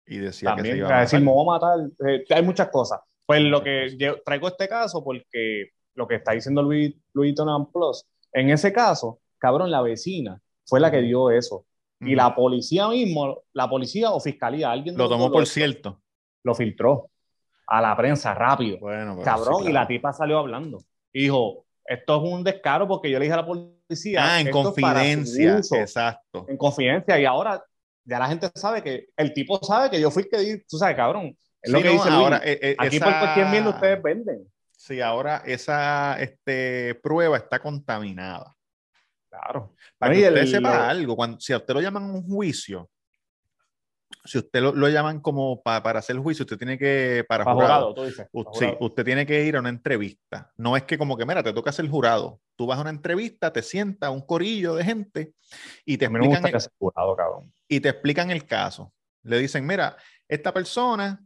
[0.08, 1.78] y decía que También, se iba a decir, me voy a matar.
[2.08, 3.00] Eh, hay muchas cosas.
[3.26, 7.66] Pues lo que yo traigo este caso porque lo que está diciendo Luis, Luis Tonan
[7.70, 11.64] Plus, en ese caso, cabrón, la vecina fue la que dio eso.
[12.00, 12.14] Y Ujú.
[12.16, 16.00] la policía mismo, la policía o fiscalía, alguien lo tomó por lo- cierto.
[16.44, 17.10] lo filtró
[17.66, 18.78] a la prensa rápido.
[18.78, 19.86] Bueno, Cabrón, sí, y la claro.
[19.88, 20.78] tipa salió hablando.
[21.12, 24.20] Dijo, esto es un descaro porque yo le dije a la policía.
[24.22, 25.76] Ah, en confidencia, uso".
[25.76, 26.46] exacto.
[26.48, 27.18] En confidencia.
[27.20, 27.62] Y ahora
[28.08, 30.78] ya la gente sabe que el tipo sabe que yo fui el que di, tú
[30.78, 31.36] sabes, cabrón.
[31.60, 32.18] Es lo Sí, que no, dice Luis.
[32.20, 34.52] ahora, eh, eh, Aquí esa- por cualquier mierda ustedes venden.
[34.76, 38.54] Sí, ahora esa este, prueba está contaminada.
[39.28, 39.74] Claro.
[39.98, 42.12] Para No, que usted el- sepa lo- algo, cuando, si a usted lo llaman a
[42.14, 42.88] un juicio,
[44.28, 47.54] si usted lo, lo llaman como pa- para hacer juicio, usted tiene que, para Para
[47.54, 48.26] jurado, jurado, tú dices.
[48.32, 48.84] u- para sí, jurado.
[48.86, 50.52] usted tiene que ir a una entrevista.
[50.56, 52.40] No es que como que, mira, te toca ser jurado.
[52.56, 55.32] Tú vas a una entrevista, te sienta un corillo de gente
[55.84, 57.52] y te explican, el, jurado, cabrón.
[57.68, 58.92] y te explican el caso.
[59.22, 59.96] Le dicen, mira,
[60.28, 61.24] esta persona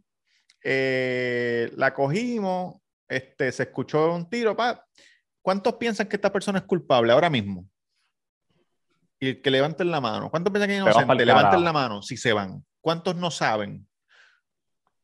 [0.63, 2.77] eh, la cogimos,
[3.09, 4.85] este, se escuchó un tiro, pa.
[5.43, 7.67] ¿Cuántos piensan que esta persona es culpable ahora mismo?
[9.25, 10.31] Y que levanten la mano.
[10.31, 11.25] ¿Cuántos piensan que es inocente?
[11.25, 12.65] Levanten la mano si se van.
[12.81, 13.87] ¿Cuántos no saben?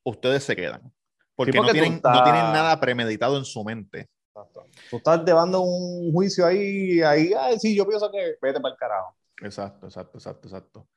[0.03, 0.93] Ustedes se quedan.
[1.37, 4.09] Porque, porque no, tienen, estás- no tienen nada premeditado en su mente.
[4.35, 4.65] Exacto.
[4.91, 8.79] Tú estás llevando un juicio ahí, ahí, ay, sí, yo pienso que vete para el
[8.79, 9.17] carajo.
[9.41, 10.89] Exacto, exacto, exacto, exacto.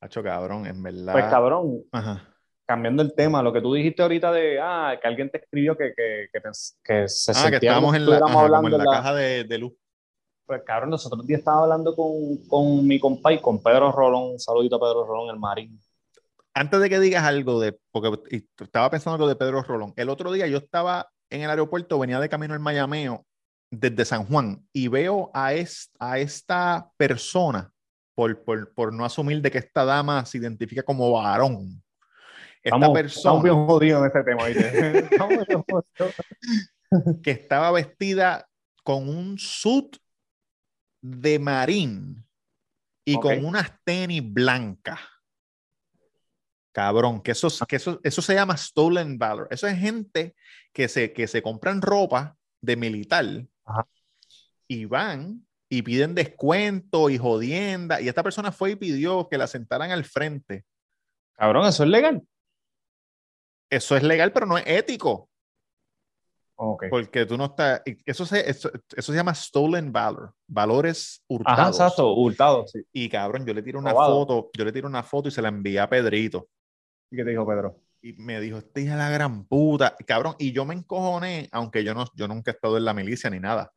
[0.00, 1.12] Hacho cabrón, en verdad.
[1.12, 2.32] Pues cabrón, Ajá.
[2.66, 5.92] cambiando el tema, lo que tú dijiste ahorita de, ah, que alguien te escribió que,
[5.96, 6.40] que, que,
[6.84, 9.14] que se Ah, sentía que estábamos en la, ajá, como hablando en la la- caja
[9.14, 9.72] de, de luz.
[10.50, 14.40] Pues cabrón, nosotros días estaba hablando con, con mi compa y con Pedro Rolón, un
[14.40, 15.80] saludito a Pedro Rolón, el marín.
[16.54, 20.32] antes de que digas algo de, porque estaba pensando algo de Pedro Rolón, el otro
[20.32, 23.24] día yo estaba en el aeropuerto, venía de camino al Mayameo
[23.70, 27.70] desde San Juan y veo a, es- a esta persona,
[28.16, 31.80] por, por, por no asumir de que esta dama se identifica como varón.
[32.60, 34.42] Esta Estamos, persona estamos bien jodidos en este tema,
[37.22, 38.48] que estaba vestida
[38.82, 39.96] con un suit
[41.02, 42.24] de marín
[43.04, 45.00] y con unas tenis blancas.
[46.72, 49.48] Cabrón, que eso, que eso, eso se llama stolen valor.
[49.50, 50.36] Eso es gente
[50.72, 53.26] que se, que se compran ropa de militar
[53.64, 53.86] Ajá.
[54.68, 58.00] y van y piden descuento y jodienda.
[58.00, 60.64] Y esta persona fue y pidió que la sentaran al frente.
[61.34, 62.22] Cabrón, eso es legal.
[63.70, 65.29] Eso es legal, pero no es ético.
[66.90, 67.80] Porque tú no estás.
[68.04, 70.32] Eso se, eso, eso se llama stolen valor.
[70.46, 71.58] Valores hurtados.
[71.58, 72.80] Ajá, exacto, hurtado, sí.
[72.92, 74.12] Y cabrón, yo le tiro una Robado.
[74.26, 76.48] foto, yo le tiro una foto y se la envié a Pedrito.
[77.10, 77.76] ¿Y qué te dijo Pedro?
[78.02, 79.96] Y me dijo, este hija la gran puta.
[80.06, 83.30] Cabrón, y yo me encojoné, aunque yo no, yo nunca he estado en la milicia
[83.30, 83.72] ni nada.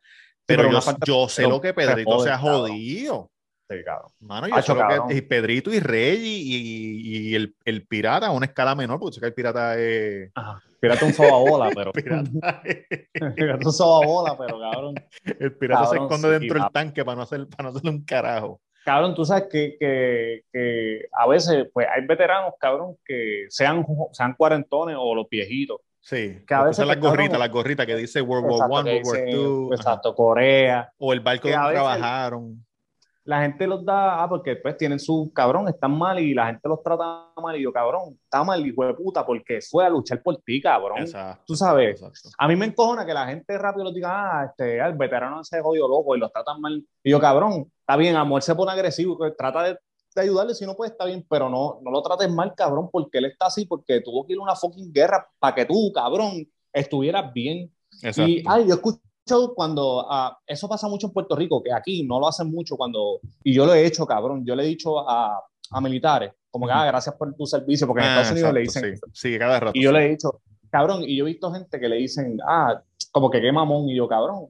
[0.46, 3.32] Pero, pero yo, una falta- yo sé lo que Pedrito se ha jodido.
[3.70, 4.12] Sí, cabrón.
[4.20, 8.28] Mano, yo Hacho, sé lo que y Pedrito y Reggie y, y el, el pirata
[8.28, 10.30] a una escala menor, porque sé que el pirata es.
[10.36, 10.62] Ajá.
[10.84, 11.92] Pírate un sobabola, pero.
[11.94, 12.62] pirata
[13.36, 14.96] Pírate un sobabola, pero cabrón.
[15.40, 18.04] el pirata se esconde sí, dentro del tanque para no hacer, para no hacerle un
[18.04, 18.60] carajo.
[18.84, 24.34] Cabrón, tú sabes que, que, que a veces pues hay veteranos, cabrón, que sean, sean
[24.34, 25.80] cuarentones o los viejitos.
[26.02, 29.08] Sí, Que a veces, las pues, gorritas, las gorritas que dice World War One, World
[29.08, 29.76] War Two, ajá.
[29.82, 30.92] exacto, Corea.
[30.98, 32.66] o el barco donde trabajaron.
[33.26, 36.67] La gente los da, ah, porque pues tienen su cabrón, están mal y la gente
[36.67, 37.55] los trata mal.
[37.55, 40.99] Y yo, cabrón, está mal, hijo de puta, porque fue a luchar por ti, cabrón.
[40.99, 41.43] Exacto.
[41.47, 42.01] Tú sabes.
[42.01, 42.30] exacto.
[42.38, 45.41] A mí me encojona que la gente rápido los diga, ah, este, ah, el veterano
[45.41, 46.86] ese jodido loco y los tratan mal.
[47.03, 49.78] Y yo, cabrón, está bien, amor se pone agresivo, que trata de,
[50.15, 53.19] de ayudarle si no puede, está bien, pero no, no lo trates mal, cabrón, porque
[53.19, 56.45] él está así, porque tuvo que ir a una fucking guerra para que tú, cabrón,
[56.74, 57.71] estuvieras bien.
[58.01, 58.30] Exacto.
[58.30, 58.82] Y, ay, yo
[59.26, 62.76] escucho cuando, ah, eso pasa mucho en Puerto Rico, que aquí no lo hacen mucho
[62.76, 66.65] cuando, y yo lo he hecho, cabrón, yo le he dicho a, a militares, como
[66.67, 69.32] que, ah, gracias por tu servicio, porque en Ah, Estados Unidos le exacto, dicen sí.
[69.34, 69.71] Sí, cada rato.
[69.78, 69.97] Y yo sí.
[69.97, 73.41] le he dicho, cabrón, y yo he visto gente que le dicen, ah, como que
[73.41, 74.47] qué mamón, y yo, cabrón,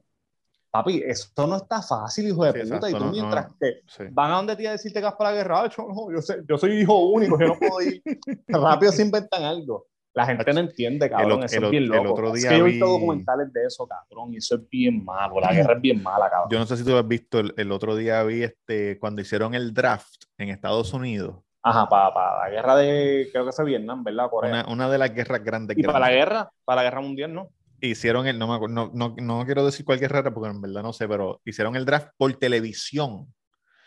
[0.70, 3.56] papi, eso no está fácil, hijo de Sí, puta, exacto, y tú no, mientras no.
[3.60, 4.04] que Sí.
[4.10, 6.12] van a donde te iba a decirte que vas para la guerra, ah, yo, no,
[6.12, 8.02] yo, sé- yo soy hijo único, yo no puedo ir,
[8.48, 9.86] rápido se inventan algo.
[10.14, 12.12] La gente no entiende, cabrón, o- eso el es bien el loco.
[12.12, 14.68] otro es día que yo he visto vi- documentales de eso, cabrón, y eso es
[14.70, 16.50] bien malo, la guerra es bien mala, cabrón.
[16.52, 19.22] Yo no sé si tú lo has visto, el, el otro día vi este, cuando
[19.22, 21.36] hicieron el draft en Estados Unidos,
[21.66, 24.28] Ajá, para, la guerra de, creo que fue Vietnam, ¿verdad?
[24.32, 25.76] Una, una de las guerras grandes.
[25.78, 27.48] y para la guerra, para la guerra mundial, ¿no?
[27.80, 30.82] Hicieron el, no, me acuerdo, no, no, no quiero decir cualquier guerra porque en verdad
[30.82, 33.34] no sé, pero hicieron el draft por televisión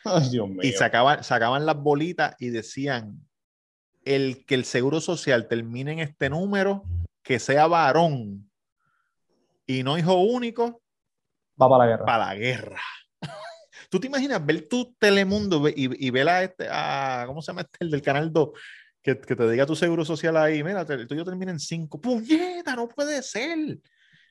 [0.03, 0.59] Ay, Dios mío.
[0.61, 3.26] y sacaban, sacaban las bolitas y decían
[4.15, 6.83] el que el seguro social termine en este número,
[7.23, 8.49] que sea varón
[9.65, 10.81] y no hijo único,
[11.61, 12.05] Va para la guerra.
[12.05, 12.81] para la guerra.
[13.89, 17.61] ¿Tú te imaginas ver tu Telemundo y, y ver a este, a, ¿cómo se llama
[17.61, 17.77] este?
[17.81, 18.49] El del Canal 2,
[19.01, 21.99] que, que te diga tu seguro social ahí, mira, el tuyo termina en 5.
[21.99, 23.79] ¡Puñeta, no puede ser!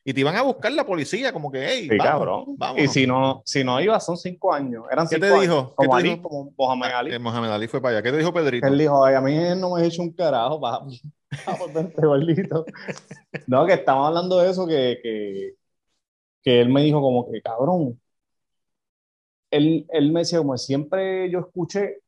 [0.07, 2.47] Y te iban a buscar la policía, como que, hey, Sí, vámonos.
[2.77, 4.85] Y si no, si no iba, son cinco años.
[4.91, 5.43] Eran ¿Qué cinco te años.
[5.43, 5.75] dijo?
[5.79, 6.23] ¿Qué Como te Ali, dijo?
[6.23, 7.15] como Mohamed Ali.
[7.15, 8.03] Eh, Mohamed Ali fue para allá.
[8.05, 8.67] ¿Qué te dijo Pedrito?
[8.69, 10.59] Él dijo, ay, a mí no me ha hecho un carajo.
[10.61, 11.03] Vamos,
[11.75, 12.65] vente, gordito.
[13.47, 15.55] No, que estamos hablando de eso, que, que,
[16.43, 18.01] que él me dijo como que, cabrón.
[19.51, 21.99] Él, él me decía, como siempre yo escuché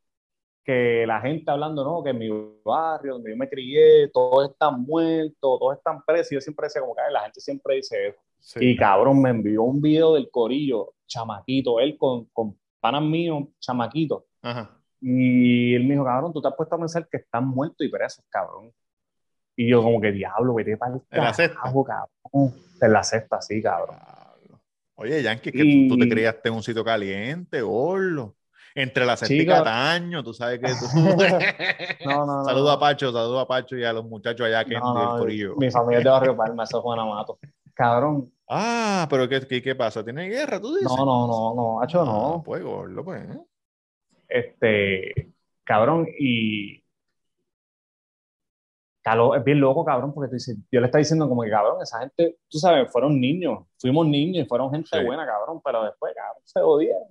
[0.69, 2.29] que la gente hablando, no, que en mi
[2.63, 6.33] barrio, donde yo me crié, todos están muertos, todos están presos.
[6.33, 8.19] Y yo siempre decía, como que "Ay, la gente siempre dice eso.
[8.39, 8.59] Sí.
[8.61, 14.27] Y cabrón, me envió un video del corillo, chamaquito, él con, con panas míos, chamaquito.
[14.43, 14.71] Ajá.
[15.01, 17.89] Y él me dijo, cabrón, tú te has puesto a pensar que están muertos y
[17.89, 18.71] presos, cabrón.
[19.57, 22.55] Y yo, como que diablo, vete para el ¿En la carajo, cabrón.
[22.83, 23.97] En la sexta, sí, cabrón.
[24.97, 28.35] Oye, Yankee, que Y- tú, tú te criaste en un sitio caliente, gordo.
[28.81, 29.51] Entre la Chico.
[29.53, 30.87] Cataño, tú sabes que tú...
[32.09, 32.45] No, no, no.
[32.45, 35.25] Saludos a Pacho, saludos a Pacho y a los muchachos allá que No,
[35.57, 37.39] mi familia es de Barrio Palma, eso es Guanamato.
[37.75, 40.03] Cabrón, Ah, pero ¿qué, qué, qué pasa?
[40.05, 40.91] ¿Tiene guerra, tú dices?
[40.97, 42.43] no, no, no, no, hacho, Ah, no.
[42.45, 43.23] pues, gordo, pues.
[44.29, 45.33] Este,
[45.65, 46.83] cabrón, y.
[49.37, 52.01] Es bien loco, cabrón, porque tú dices, yo le estaba diciendo como que, cabrón, esa
[52.01, 55.03] gente, tú sabes, fueron niños, fuimos niños y fueron gente Sí.
[55.03, 57.09] buena, cabrón, pero después, cabrón, se odiaron.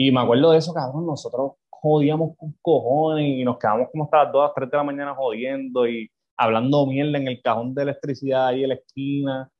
[0.00, 4.22] Y me acuerdo de eso, cabrón, nosotros jodíamos con cojones y nos quedamos como hasta
[4.22, 8.46] las 2, 3 de la mañana jodiendo y hablando mierda en el cajón de electricidad
[8.46, 9.50] ahí en la esquina.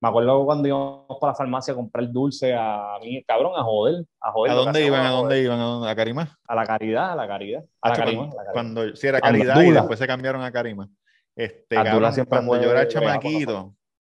[0.00, 4.06] Me acuerdo cuando íbamos para la farmacia a comprar dulce a mí, cabrón, a joder,
[4.18, 4.52] a joder.
[4.52, 5.04] ¿A dónde iban?
[5.04, 5.84] ¿A dónde iban?
[5.84, 6.38] ¿A, Carimá?
[6.48, 7.62] A la caridad, a la caridad.
[7.82, 8.52] A la Hacho, caridad, cuando, la caridad.
[8.54, 10.88] cuando- sí, era Caridad y después se cambiaron a Carima.
[11.36, 13.74] Este, cabrón, cuando yo era chamaquito,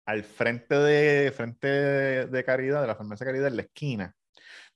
[0.05, 4.15] al frente de, frente de, de Caridad, de la farmacia Caridad, en la esquina.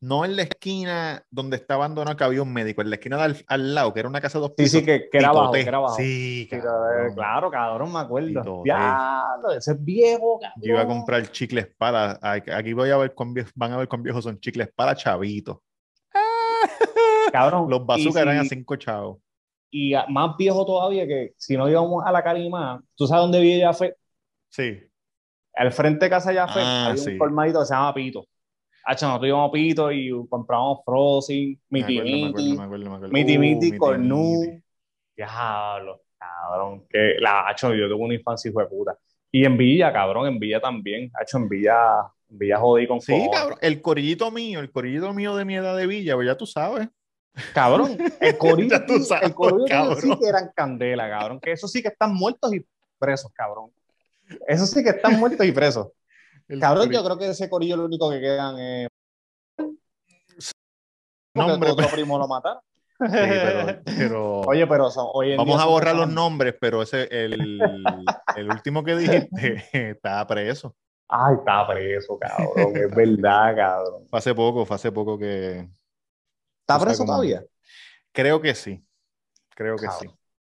[0.02, 3.22] No en la esquina donde está abandonado que había un médico, en la esquina de
[3.24, 4.80] al, al lado, que era una casa de dos Sí, pisos.
[4.80, 5.94] sí, que, que era abajo, que era abajo.
[5.96, 7.14] Sí, Sí, cabrón.
[7.14, 8.62] claro, cabrón, me acuerdo.
[8.64, 10.62] Diablo, ese es viejo, cabrón.
[10.62, 12.18] Yo iba a comprar chicles para.
[12.22, 15.58] Aquí voy a ver cuán viejos, van a ver cuán viejos son chicles para chavitos.
[17.32, 17.68] Cabrón.
[17.70, 19.18] Los bazookas y eran a si- cinco chavos.
[19.70, 23.40] Y a- más viejo todavía que si no íbamos a la Carima, ¿tú sabes dónde
[23.40, 23.96] vive Jafet?
[24.48, 24.78] Sí.
[25.54, 27.10] Al frente de casa de Jafet Ah, hay sí.
[27.12, 28.24] un colmadito que se llama Pito.
[28.84, 32.90] Hacho, nosotros íbamos Pito y compramos Frozen, Me Miti acuerdo, me acuerdo, Miti, me acuerdo,
[32.90, 33.12] me acuerdo.
[33.12, 33.40] Miti Uh.
[33.40, 34.62] Miti.
[35.16, 36.84] Diablo, cabrón.
[36.88, 38.96] Que la hacho, yo tuve una infancia hijo de puta.
[39.30, 41.10] Y en Villa, cabrón, en Villa también.
[41.14, 41.76] Hacho, en Villa,
[42.30, 43.30] en Villa jodí con Sí, cojones.
[43.38, 43.58] cabrón.
[43.60, 46.88] El corillito mío, el corillito mío de mi edad de Villa, pues ya tú sabes.
[47.54, 48.36] Cabrón, el
[49.04, 49.34] sabes, el
[49.70, 51.38] ellos sí que eran candela, cabrón.
[51.40, 52.64] Que esos sí que están muertos y
[52.98, 53.70] presos, cabrón.
[54.48, 55.88] Esos sí que están muertos y presos.
[56.50, 58.88] El Cabrón, yo creo que de ese corillo lo único que quedan es.
[61.32, 62.60] Porque Nombre, otro primo lo mataron.
[62.98, 66.54] Sí, pero, pero- Oye, pero son- hoy en vamos día a son borrar los nombres,
[66.60, 67.60] pero ese, el,
[68.36, 70.74] el último que dijiste está preso.
[71.08, 72.76] Ay, está preso, cabrón.
[72.76, 74.06] Es verdad, cabrón.
[74.08, 75.68] Fue hace poco, fue hace poco que.
[76.62, 77.44] ¿Está preso todavía?
[78.12, 78.84] Creo que sí.
[79.54, 80.08] Creo que sí.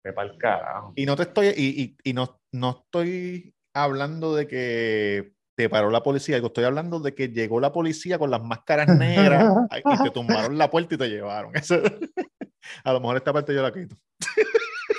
[0.05, 0.93] Ve pa'l carajo.
[0.97, 5.33] Y no te estoy, y, y- y no, no estoy hablando de que
[5.63, 8.89] te paró la policía, yo estoy hablando de que llegó la policía con las máscaras
[8.89, 11.55] negras y te tumbaron la puerta y te llevaron.
[11.55, 11.77] Eso-
[12.85, 13.95] a lo mejor esta parte yo la quito.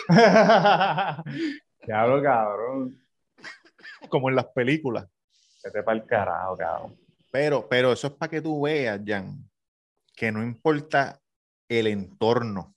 [1.85, 2.95] Diablo, cabrón.
[4.09, 5.07] Como en las películas.
[5.63, 6.95] Vete pa'l carajo, cabrón.
[7.31, 9.49] Pero, pero eso es para que tú veas, Jan,
[10.15, 11.19] que no importa
[11.69, 12.75] el entorno.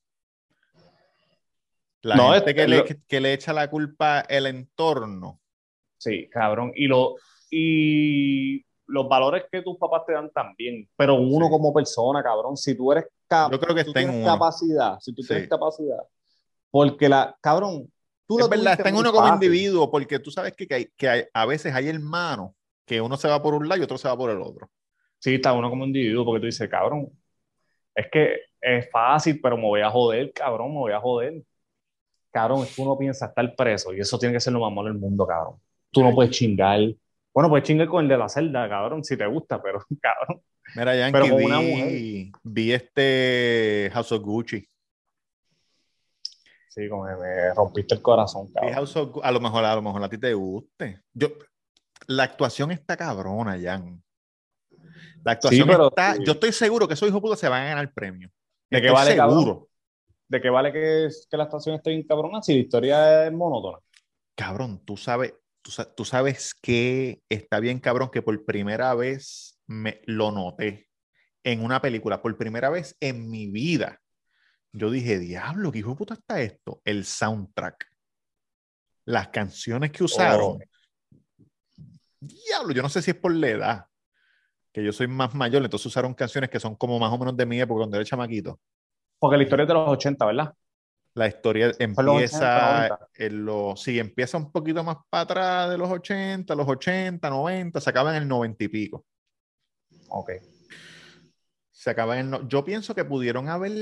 [2.02, 5.40] La No, gente es- que, le, lo- que le echa la culpa el entorno.
[5.98, 6.72] Sí, cabrón.
[6.74, 7.16] Y, lo,
[7.56, 10.88] y los valores que tus papás te dan también.
[10.96, 11.50] Pero uno Sí.
[11.52, 14.24] como persona, cabrón, si tú eres capaz, Yo creo que está en uno.
[14.26, 15.28] capacidad, si tú Sí.
[15.28, 15.98] tienes capacidad
[16.70, 17.88] Porque la, cabrón,
[18.26, 19.44] tú lo Es verdad, tuviste está en uno como fácil.
[19.46, 22.50] individuo, porque tú sabes que, que, hay- que hay- a veces hay hermanos
[22.84, 24.68] que uno se va por un lado y otro se va por el otro.
[25.20, 27.10] Sí, está uno como individuo, porque tú dices, cabrón,
[27.94, 31.42] es que es fácil, pero me voy a joder, cabrón, me voy a joder.
[32.32, 34.88] Cabrón, es que uno piensa estar preso y eso tiene que ser lo más malo
[34.88, 35.54] del mundo, cabrón.
[35.92, 36.80] Tú no puedes chingar.
[37.34, 40.40] Bueno, puedes chingar con el de la celda, cabrón, si te gusta, pero, cabrón.
[40.76, 41.92] Mira, Yankee, Pero con una mujer.
[42.44, 44.66] vi este House of Gucci.
[46.68, 48.72] Sí, como que me rompiste el corazón, cabrón.
[48.74, 51.02] House of a lo mejor, a lo mejor a ti te guste.
[51.12, 51.28] Yo,
[52.08, 54.02] la actuación está cabrona, Jan.
[55.22, 56.16] La actuación pero- está.
[56.24, 58.28] Yo estoy seguro que esos hijos puta se van a ganar el premio.
[58.70, 59.38] ¿De qué vale, cabrón?
[59.38, 59.68] seguro.
[60.28, 63.78] ¿De qué vale que, que la estación esté bien cabrona si la historia es monótona?
[64.34, 70.02] Cabrón, tú sabes, tú, tú sabes que está bien, cabrón, que por primera vez me
[70.04, 70.88] lo noté
[71.42, 74.00] en una película, por primera vez en mi vida.
[74.72, 76.80] Yo dije, diablo, ¿qué hijo de puta está esto?
[76.84, 77.86] El soundtrack.
[79.06, 80.58] Las canciones que usaron.
[82.20, 83.86] Diablo, yo no sé si es por la edad,
[84.72, 87.46] que yo soy más mayor, entonces usaron canciones que son como más o menos de
[87.46, 88.60] mi época, cuando era chamaquito.
[89.18, 90.54] Porque la historia es de los 80, ¿verdad?
[91.14, 93.08] La historia los 80, empieza 90.
[93.14, 97.80] en los, sí, empieza un poquito más para atrás de los 80, los 80, 90,
[97.80, 99.06] se acaba en el 90 y pico.
[100.08, 100.32] Ok.
[101.70, 103.72] Se acaba en el yo pienso que pudieron haber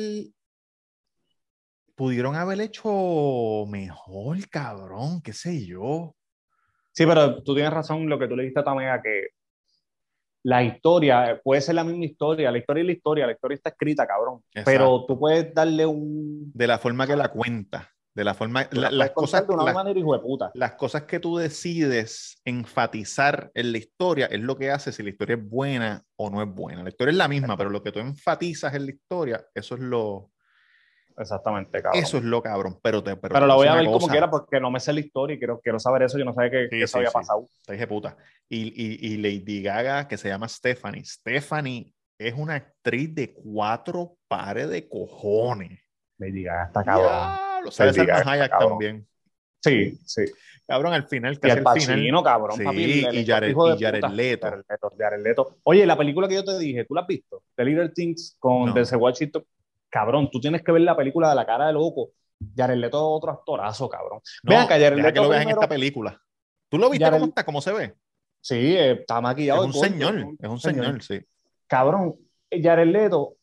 [1.94, 6.14] pudieron haber hecho mejor, cabrón, qué sé yo.
[6.92, 9.28] Sí, pero tú tienes razón lo que tú le dijiste a Tamega, que
[10.44, 13.70] la historia puede ser la misma historia, la historia es la historia, la historia está
[13.70, 14.40] escrita, cabrón.
[14.54, 14.70] Exacto.
[14.70, 16.50] Pero tú puedes darle un.
[16.52, 19.74] De la forma que la cuenta, de la forma la- las cosas de una las-
[19.74, 20.50] manera hijo de puta.
[20.54, 25.10] las cosas que tú decides enfatizar en la historia es lo que hace si la
[25.10, 26.82] historia es buena o no es buena.
[26.82, 29.80] La historia es la misma, pero lo que tú enfatizas en la historia, eso es
[29.80, 30.30] lo,
[31.18, 32.02] Exactamente, cabrón.
[32.02, 32.78] eso es lo cabrón.
[32.82, 35.00] Pero, te, pero, pero la voy a ver como quiera porque no me sé la
[35.00, 36.18] historia y quiero, quiero saber eso.
[36.18, 37.14] Yo no sabía que, Sí, que eso había sí.
[37.14, 37.48] pasado.
[37.66, 38.16] te dije puta.
[38.48, 41.04] Y, y, y Lady Gaga, que se llama Stephanie.
[41.04, 45.80] Stephanie es una actriz de cuatro pares de cojones.
[46.18, 47.10] Está cabrón.
[47.78, 48.68] Lady Gaga Salma está cabrón.
[48.70, 49.06] también.
[49.64, 50.24] Sí, sí.
[50.66, 51.74] Cabrón, al final, Y casi al final.
[51.74, 52.82] Pacino, cabrón, Sí, papi.
[52.84, 54.12] el- el y Jared- hijo de y Jared puta.
[54.12, 54.46] Leto.
[54.48, 55.56] Jared Leto, Jared Leto.
[55.64, 57.42] Oye, la película que yo te dije, ¿tú la has visto?
[57.56, 58.72] The Little Things con No.
[58.72, 59.44] Denzel Washington.
[59.92, 62.12] Cabrón, tú tienes que ver la película de la cara de loco.
[62.56, 64.20] Jared Leto es otro actorazo, cabrón.
[64.42, 66.18] No, Ven acá, Jared que lo veas en esta película.
[66.70, 67.44] ¿Tú lo viste Jared- cómo está?
[67.44, 67.94] ¿Cómo se ve?
[68.40, 69.64] Sí, está Es maquillado.
[69.66, 71.20] un de corte, señor, es un señor, sí.
[71.66, 72.16] Cabrón,
[72.50, 73.34] Jared Leto,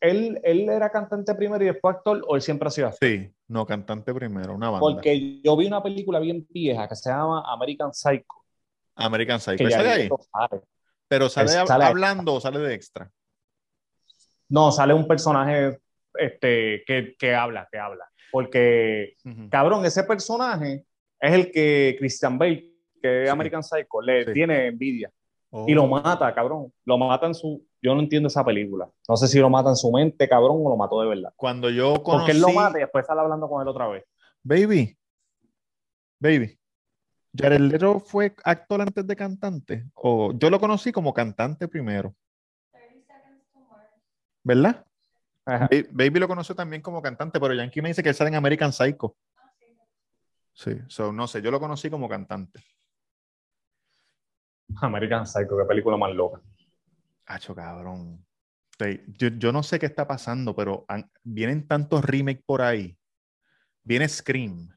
[0.00, 3.08] ¿él, ¿él era cantante primero y después actor o él siempre ha sido actor?
[3.08, 4.80] Sí, no, cantante primero, una banda.
[4.80, 8.26] Porque yo vi una película bien vieja que se llama American Psycho.
[8.96, 9.58] American Psycho.
[9.58, 10.08] Que ¿Él sale ahí?
[10.32, 10.62] Sale.
[11.06, 13.08] Pero sale, hablando o sale de extra.
[14.48, 15.78] No, sale un personaje
[16.18, 18.04] este, que, que habla, que habla.
[18.30, 19.14] Porque,
[19.50, 20.84] cabrón, ese personaje
[21.20, 23.32] es el que Christian Bale, que es Sí.
[23.32, 24.32] American Psycho, le Sí.
[24.32, 25.10] tiene envidia.
[25.50, 25.66] Oh.
[25.68, 26.72] Y lo mata, cabrón.
[26.84, 27.64] Lo mata en su...
[27.80, 28.90] Yo no entiendo esa película.
[29.08, 31.32] No sé si lo mata en su mente, cabrón, o lo mató de verdad.
[31.36, 32.26] Cuando yo conocí...
[32.26, 34.04] Porque él lo mata y después sale hablando con él otra vez.
[34.42, 34.96] Baby,
[36.18, 36.58] baby.
[37.36, 39.84] Jared Leto fue actor antes de cantante.
[39.94, 42.14] O yo lo conocí como cantante primero.
[44.42, 44.84] ¿Verdad?
[45.46, 45.68] Ajá.
[45.70, 48.36] Ba- Baby lo conoció también como cantante, pero Yankee me dice que él sale en
[48.36, 49.16] American Psycho.
[50.52, 52.64] Sí, so, no sé, yo lo conocí como cantante.
[54.80, 56.40] American Psycho, qué película más loca.
[57.26, 58.24] Hacho, cabrón.
[59.18, 62.96] Yo, yo no sé qué está pasando, pero han- vienen tantos remakes por ahí.
[63.82, 64.68] Viene Scream,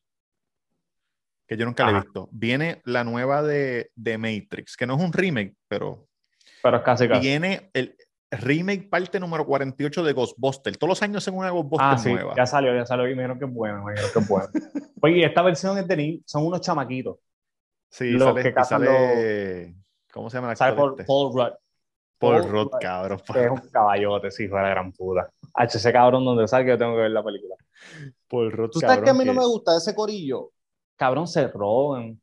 [1.47, 2.03] que yo nunca la he Ajá.
[2.03, 2.29] visto.
[2.31, 6.07] Viene la nueva de, de Matrix, que no es un remake, pero
[6.61, 7.21] Pero es casi casi.
[7.21, 7.95] viene el
[8.31, 10.77] remake parte número 48 de Ghostbusters.
[10.77, 12.33] Todos los años hacen una Ghostbusters Ah, sí, nueva.
[12.35, 14.49] ya salió, ya salió y me dijeron que es buena, me dijeron que es buena.
[15.01, 17.17] Oye, esta versión es de ni- son unos chamaquitos.
[17.89, 19.75] Sí, los sale, que cazan sale-
[20.11, 21.03] ¿Cómo se llama el Sale por este?
[21.05, 21.53] Paul Rudd,
[22.19, 23.21] Paul Paul Rudd, cabrón.
[23.31, 25.29] que es un caballote, sí, fue la gran puta.
[25.53, 27.55] H, ese cabrón donde salga yo tengo que ver la película.
[28.27, 30.51] Paul Rudd, ¿Tú sabes que a mí no me gusta de ese corillo?
[30.95, 32.19] Cabrón, se roban.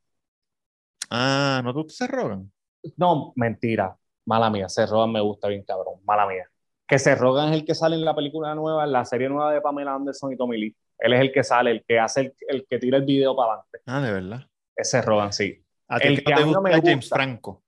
[1.09, 2.51] Ah, ¿no te gusta ese Rogan?
[2.97, 3.95] No, mentira.
[4.25, 5.95] Mala mía, se roban me gusta bien, cabrón.
[6.03, 6.49] Mala mía.
[6.87, 9.51] Que se rogan es el que sale en la película nueva, en la serie nueva
[9.53, 10.75] de Pamela Anderson y Tommy Lee.
[10.99, 13.53] Él es el que sale, el que hace el, el que tira el video para
[13.53, 13.79] adelante.
[13.85, 14.47] Ah, de verdad.
[14.75, 15.63] Ese Rogan, sí.
[15.87, 17.09] ¿A ti El es que no te gusta me James.
[17.09, 17.63] Franco?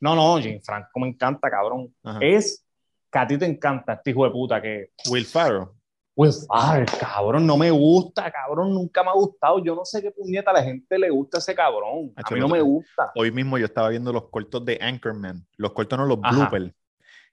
[0.00, 1.94] No, no, Jim Franco me encanta, cabrón.
[2.04, 2.18] Ajá.
[2.22, 2.66] Es
[3.10, 4.90] que a ti te encanta este hijo de puta que.
[5.10, 5.68] Will Farrell.
[6.16, 9.62] Pues, ay, cabrón, no me gusta, cabrón, nunca me ha gustado.
[9.62, 12.10] Yo no sé qué puñeta a la gente le gusta ese cabrón.
[12.16, 13.12] A mí no me gusta.
[13.14, 15.46] Hoy mismo yo estaba viendo los cortos de Anchorman.
[15.58, 16.72] Los cortos no los bloopers.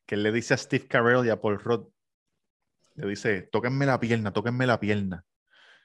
[0.06, 1.88] Que él le dice a Steve Carell y a Paul Rudd.
[2.96, 5.24] Le dice, tóquenme la pierna, tóquenme la pierna.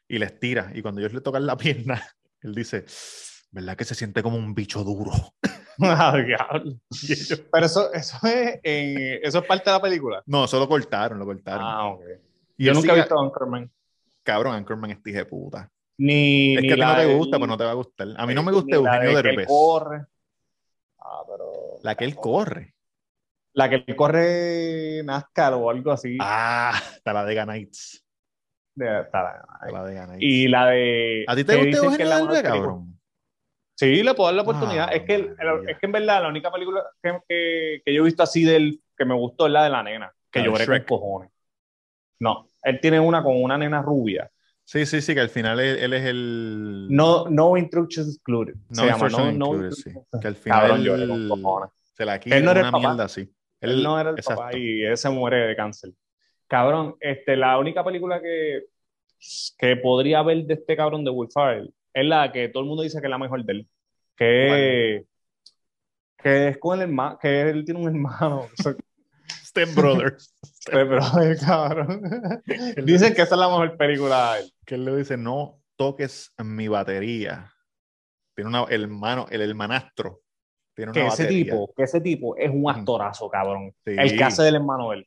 [0.09, 0.73] y les tira.
[0.75, 2.03] Y cuando ellos le tocan la pierna,
[2.41, 2.85] él dice,
[3.53, 5.13] ¿verdad que se siente como un bicho duro?
[5.81, 6.13] Ah,
[7.53, 10.25] Pero eso, eso, es, en- eso es parte de la película.
[10.27, 11.63] no, eso lo cortaron, lo cortaron.
[11.65, 12.03] Ah, ok.
[12.59, 13.71] Y Yo nunca he visto Anchorman.
[14.23, 15.71] Cabrón, Anchorman es de puta.
[15.97, 17.71] Ni, Es ni que a ti la no te del- gusta, pues no te va
[17.71, 18.09] a gustar.
[18.17, 19.47] A mí no me ni gusta la Eugenio de que él Derbez.
[19.49, 20.05] corre.
[21.01, 21.53] Ah, pero.
[21.83, 22.75] La que él corre.
[23.55, 26.17] La que él corre NASCAR o algo así.
[26.21, 27.35] Ah, está la de.
[28.75, 30.17] De- está- La de Nights.
[30.21, 31.25] y la de.
[31.27, 33.01] ¿A ti te gusta Eugenio la Derbez, cabrón?
[33.75, 34.89] Sí, le puedo dar la oportunidad.
[34.91, 35.37] Ah, es, que el-
[35.69, 38.81] es que en verdad la única película que, que, que yo he visto así del
[38.97, 41.31] que me gustó es la de la nena, que La de lloré con cojones.
[42.21, 44.31] No, él tiene una con una nena rubia.
[44.65, 46.89] Sí, sí, sí, que al final él, él es el...
[46.91, 48.55] No, no Instructions Excluded.
[48.69, 49.91] No se llama, Instruction no, no Included, sí.
[49.91, 51.71] Instructions- Que al Cabrón, final lloré con cojones.
[51.95, 52.89] se la quita Él no era el una papá.
[52.89, 53.33] mierda así.
[53.61, 54.43] Él no era el exacto.
[54.43, 55.91] papá y él se muere de cáncer.
[56.47, 58.65] Cabrón, este, la única película que,
[59.59, 62.83] que podría ver de este cabrón de Will Ferrell es la que todo el mundo
[62.83, 63.69] dice que es la mejor de él.
[64.17, 65.05] Que,
[66.19, 68.47] que es con el hermano, que él tiene un hermano.
[69.67, 70.35] Step Brothers.
[71.45, 72.43] Cabrón.
[72.85, 74.53] Dicen que esa es la mejor película de él.
[74.65, 77.53] que él le dice, no toques mi batería.
[78.35, 80.21] Tiene una, el hermano, el hermanastro.
[80.75, 81.45] Tiene una Que ese batería.
[81.45, 83.73] tipo, que ese tipo es un actorazo, cabrón.
[83.85, 83.95] Sí.
[83.99, 85.07] El que hace del hermano él.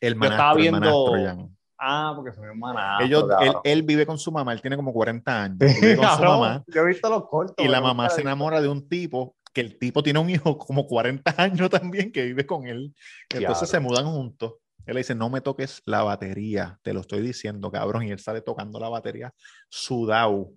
[0.00, 1.50] El yo estaba manastro, el viendo-.
[1.78, 3.02] Ah, porque son hermanas.
[3.02, 5.58] Ellos, él, él vive con su mamá, él tiene como 40 años.
[5.58, 6.64] Vive con su mamá.
[6.68, 7.56] Yo he visto los cortos.
[7.64, 10.86] Y la mamá se enamora de un tipo que el tipo tiene un hijo como
[10.86, 12.94] 40 años también que vive con él.
[13.30, 14.56] Entonces se mudan juntos.
[14.84, 18.02] Él le dice, no me toques la batería, te lo estoy diciendo, cabrón.
[18.02, 19.32] Y él sale tocando la batería
[19.70, 20.50] sudado,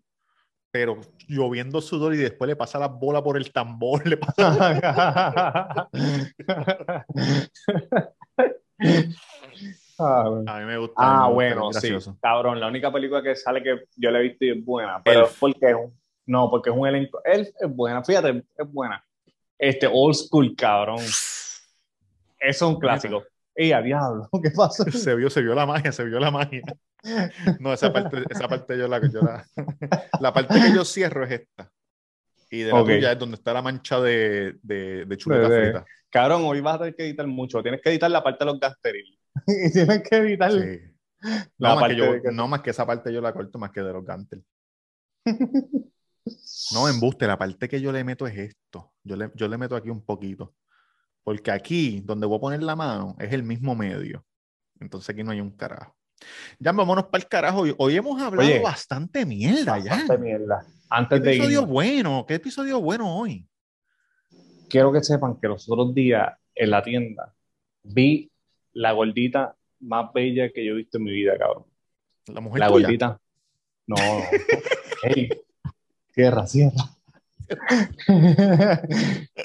[0.69, 4.05] pero lloviendo sudor y después le pasa la bola por el tambor.
[4.05, 5.87] Le pasa...
[9.99, 10.43] Ah.
[10.45, 10.93] A mí me gusta.
[10.97, 11.89] Ah, bueno, sí.
[12.21, 15.25] Cabrón, la única película que sale que yo la he visto y es buena, pero
[15.25, 15.97] es porque es un,
[16.27, 17.19] no, porque es un elenco.
[17.25, 19.03] Elf es buena, fíjate, es buena.
[19.57, 20.99] Este old school, cabrón.
[20.99, 21.57] Eso
[22.39, 23.23] es un clásico.
[23.55, 24.29] ¡Ey, a diablo!
[24.43, 24.83] ¿Qué pasó?
[24.91, 26.61] Se vio, se vio la magia, se vio la magia.
[27.59, 29.45] No, esa parte, esa parte yo la, yo la,
[30.19, 31.71] la parte que yo cierro es esta.
[32.51, 32.87] Y de la Ok.
[32.89, 35.85] tuya es donde está la mancha de, de, de chuleta frita.
[36.09, 37.61] Cabrón, hoy vas a tener que editar mucho.
[37.63, 39.17] Tienes que editar la parte de los gasteriles.
[39.47, 40.51] y tienes que editar.
[40.51, 40.79] Sí.
[41.57, 43.81] La No, más yo, que- no más que esa parte yo la corto más que
[43.81, 44.43] de los gantel.
[46.73, 48.93] No, embuste, la parte que yo le meto es esto.
[49.03, 50.53] Yo le, yo le meto aquí un poquito.
[51.23, 54.25] Porque aquí, donde voy a poner la mano, es el mismo medio.
[54.79, 55.95] Entonces aquí no hay un carajo.
[56.59, 57.63] Ya vámonos para el carajo.
[57.77, 59.91] Hoy, hemos hablado Oye, bastante mierda ya.
[59.91, 60.65] Bastante mierda.
[60.65, 62.25] ¿Qué Antes de episodio irnos, bueno?
[62.27, 63.47] ¿Qué episodio bueno hoy?
[64.69, 67.33] quiero que sepan que los otros días en la tienda
[67.83, 68.29] vi
[68.73, 71.65] la gordita más bella que yo he visto en mi vida, cabrón.
[72.27, 72.87] La mujer La tuya.
[72.87, 73.21] gordita.
[73.87, 74.23] No, no.
[76.17, 76.83] cierra, cierra.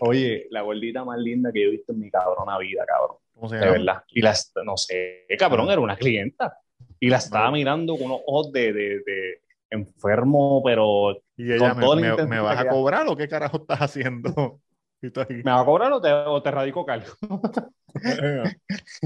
[0.01, 3.19] Oye, la gordita más linda que yo he visto en mi cabrona vida, cabrón.
[3.35, 3.73] ¿Cómo se De llama?
[3.73, 4.03] verdad.
[4.09, 6.59] Y la, no sé, cabrón, era una clienta.
[6.99, 12.01] Y la estaba mirando con unos ojos de, de, de enfermo, pero Y ella con
[12.01, 14.61] me, vas a cobrar o qué carajo estás haciendo?
[15.05, 15.11] Y.
[15.43, 17.11] ¿me va a cobrar o te, o te radico cargo?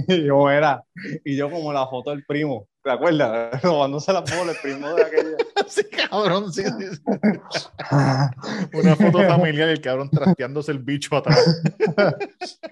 [0.08, 0.84] Y yo era,
[1.24, 3.61] y yo como la foto del primo, ¿te acuerdas?
[3.62, 5.37] Robándose las bolas, el primo de aquella.
[5.66, 7.03] Sí, cabrón, sí, sí, sí.
[8.72, 11.61] Una foto familiar, el cabrón trasteándose el bicho atrás.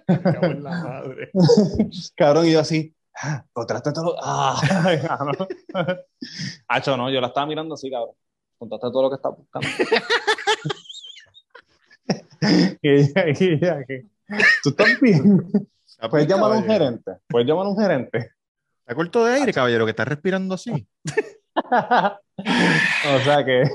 [0.07, 1.33] En la madre.
[2.15, 4.17] Cabrón, y yo así, ah, contraste todo lo...
[4.23, 4.61] Ah,
[5.25, 5.49] no.
[6.69, 8.15] Hacho, no, yo la estaba mirando así, cabrón.
[8.59, 9.69] Contaste todo lo que estás buscando.
[12.81, 14.07] y ella, y ella, que,
[14.63, 15.51] tú estás bien.
[16.09, 17.13] Puedes llamar a un gerente.
[17.27, 18.34] Puedes llamar a un gerente.
[18.85, 20.87] Está corto de aire, caballero, que está respirando así.
[21.57, 23.63] o sea que.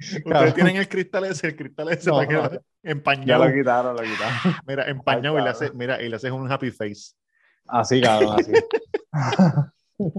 [0.00, 0.54] Ustedes Cabrón.
[0.54, 2.50] tienen el cristal ese, el cristal ese No, no.
[2.82, 3.44] empañado.
[3.44, 4.36] Ya lo quitaron, lo quitaron.
[4.66, 7.12] Mira, empañado y le haces, mira, y le haces un happy face.
[7.66, 8.52] Así, cabrón, así.
[9.96, 10.12] Tú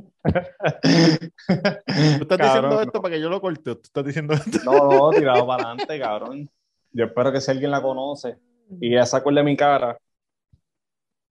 [2.23, 3.75] estás Cabrón, diciendo esto para que yo lo corte.
[3.75, 4.59] Tú estás diciendo esto.
[4.65, 6.49] No, no, tirado para adelante, cabrón.
[6.91, 8.37] Yo espero que si alguien la conoce
[8.81, 9.97] y se acuerde de mi cara,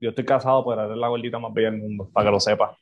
[0.01, 2.77] yo estoy casado por eres la gordita más bella del mundo, para que lo sepa.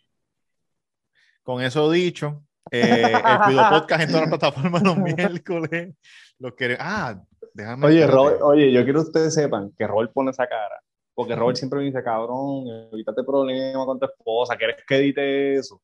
[1.43, 5.95] Con eso dicho, eh, el Cuido Podcast en todas las plataformas los miércoles.
[6.39, 7.21] Los Ah,
[7.53, 7.87] déjame.
[7.87, 8.07] Oye.
[8.07, 10.81] Robert, oye, yo quiero que ustedes sepan que Robert pone esa cara,
[11.15, 15.81] porque Robert siempre me dice, cabrón, evítate problema con tu esposa, ¿quieres que edite eso?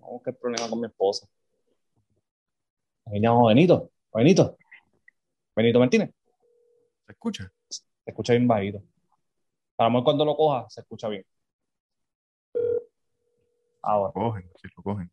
[0.00, 1.26] No, ¿qué problema con mi esposa?
[3.06, 4.56] Ahí llamo Benito, Benito,
[5.54, 6.10] Benito Martínez.
[7.06, 7.52] ¿Se escucha?
[7.68, 8.82] se escucha bien bajito.
[9.78, 11.24] A lo mejor cuando lo coja, se escucha bien.
[13.82, 15.10] Ahora, Cogen, si lo cogen.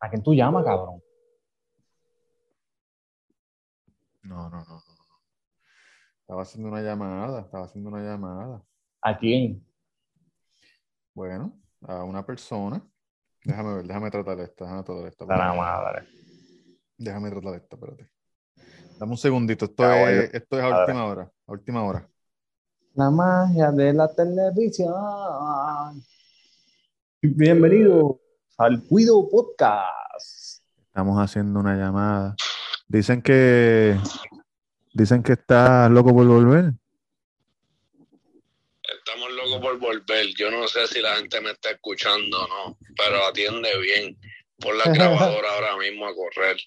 [0.00, 1.02] ¿a quién tú llamas, cabrón?
[4.22, 4.82] No, no, no, no.
[6.20, 8.62] Estaba haciendo una llamada, estaba haciendo una llamada.
[9.00, 9.64] ¿A quién?
[11.14, 12.86] Bueno, a una persona.
[13.44, 15.24] Déjame ver, déjame tratar esta, déjame tratar esta.
[15.26, 16.08] La madre.
[16.96, 18.10] Déjame tratar esta, espérate.
[18.98, 22.06] Dame un segundito, esto, es, esto es a última hora, a última hora.
[22.94, 24.92] La magia de la televisión.
[27.22, 28.20] Bienvenido
[28.58, 30.62] al Cuido Podcast.
[30.88, 32.36] Estamos haciendo una llamada.
[32.86, 33.96] Dicen que
[34.92, 36.72] dicen que estás loco por volver.
[38.82, 40.26] Estamos locos por volver.
[40.36, 44.18] Yo no sé si la gente me está escuchando o no, pero atiende bien.
[44.58, 46.58] Pon la grabadora ahora mismo a correr.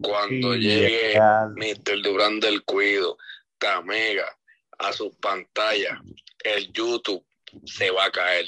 [0.00, 1.18] Cuando llegue
[1.56, 2.02] Mr.
[2.02, 3.16] Durán del Cuido,
[3.60, 4.36] Tamega,
[4.78, 5.98] a sus pantallas,
[6.42, 7.24] el YouTube
[7.64, 8.46] se va a caer.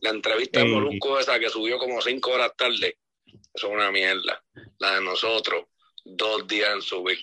[0.00, 0.66] La entrevista de.
[0.66, 4.42] Molusco esa que subió como cinco horas tarde, eso es una mierda.
[4.78, 5.64] La de nosotros,
[6.04, 7.18] dos días en subir.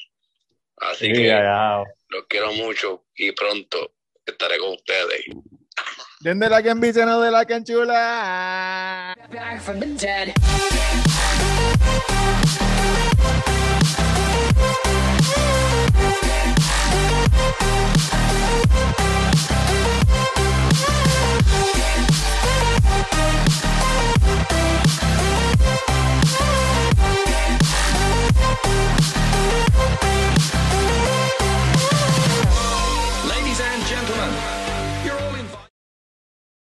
[0.77, 3.93] Así Sí, que ya, los quiero mucho y pronto
[4.25, 5.23] estaré con ustedes.
[6.19, 6.73] de la que
[7.05, 7.53] no de la que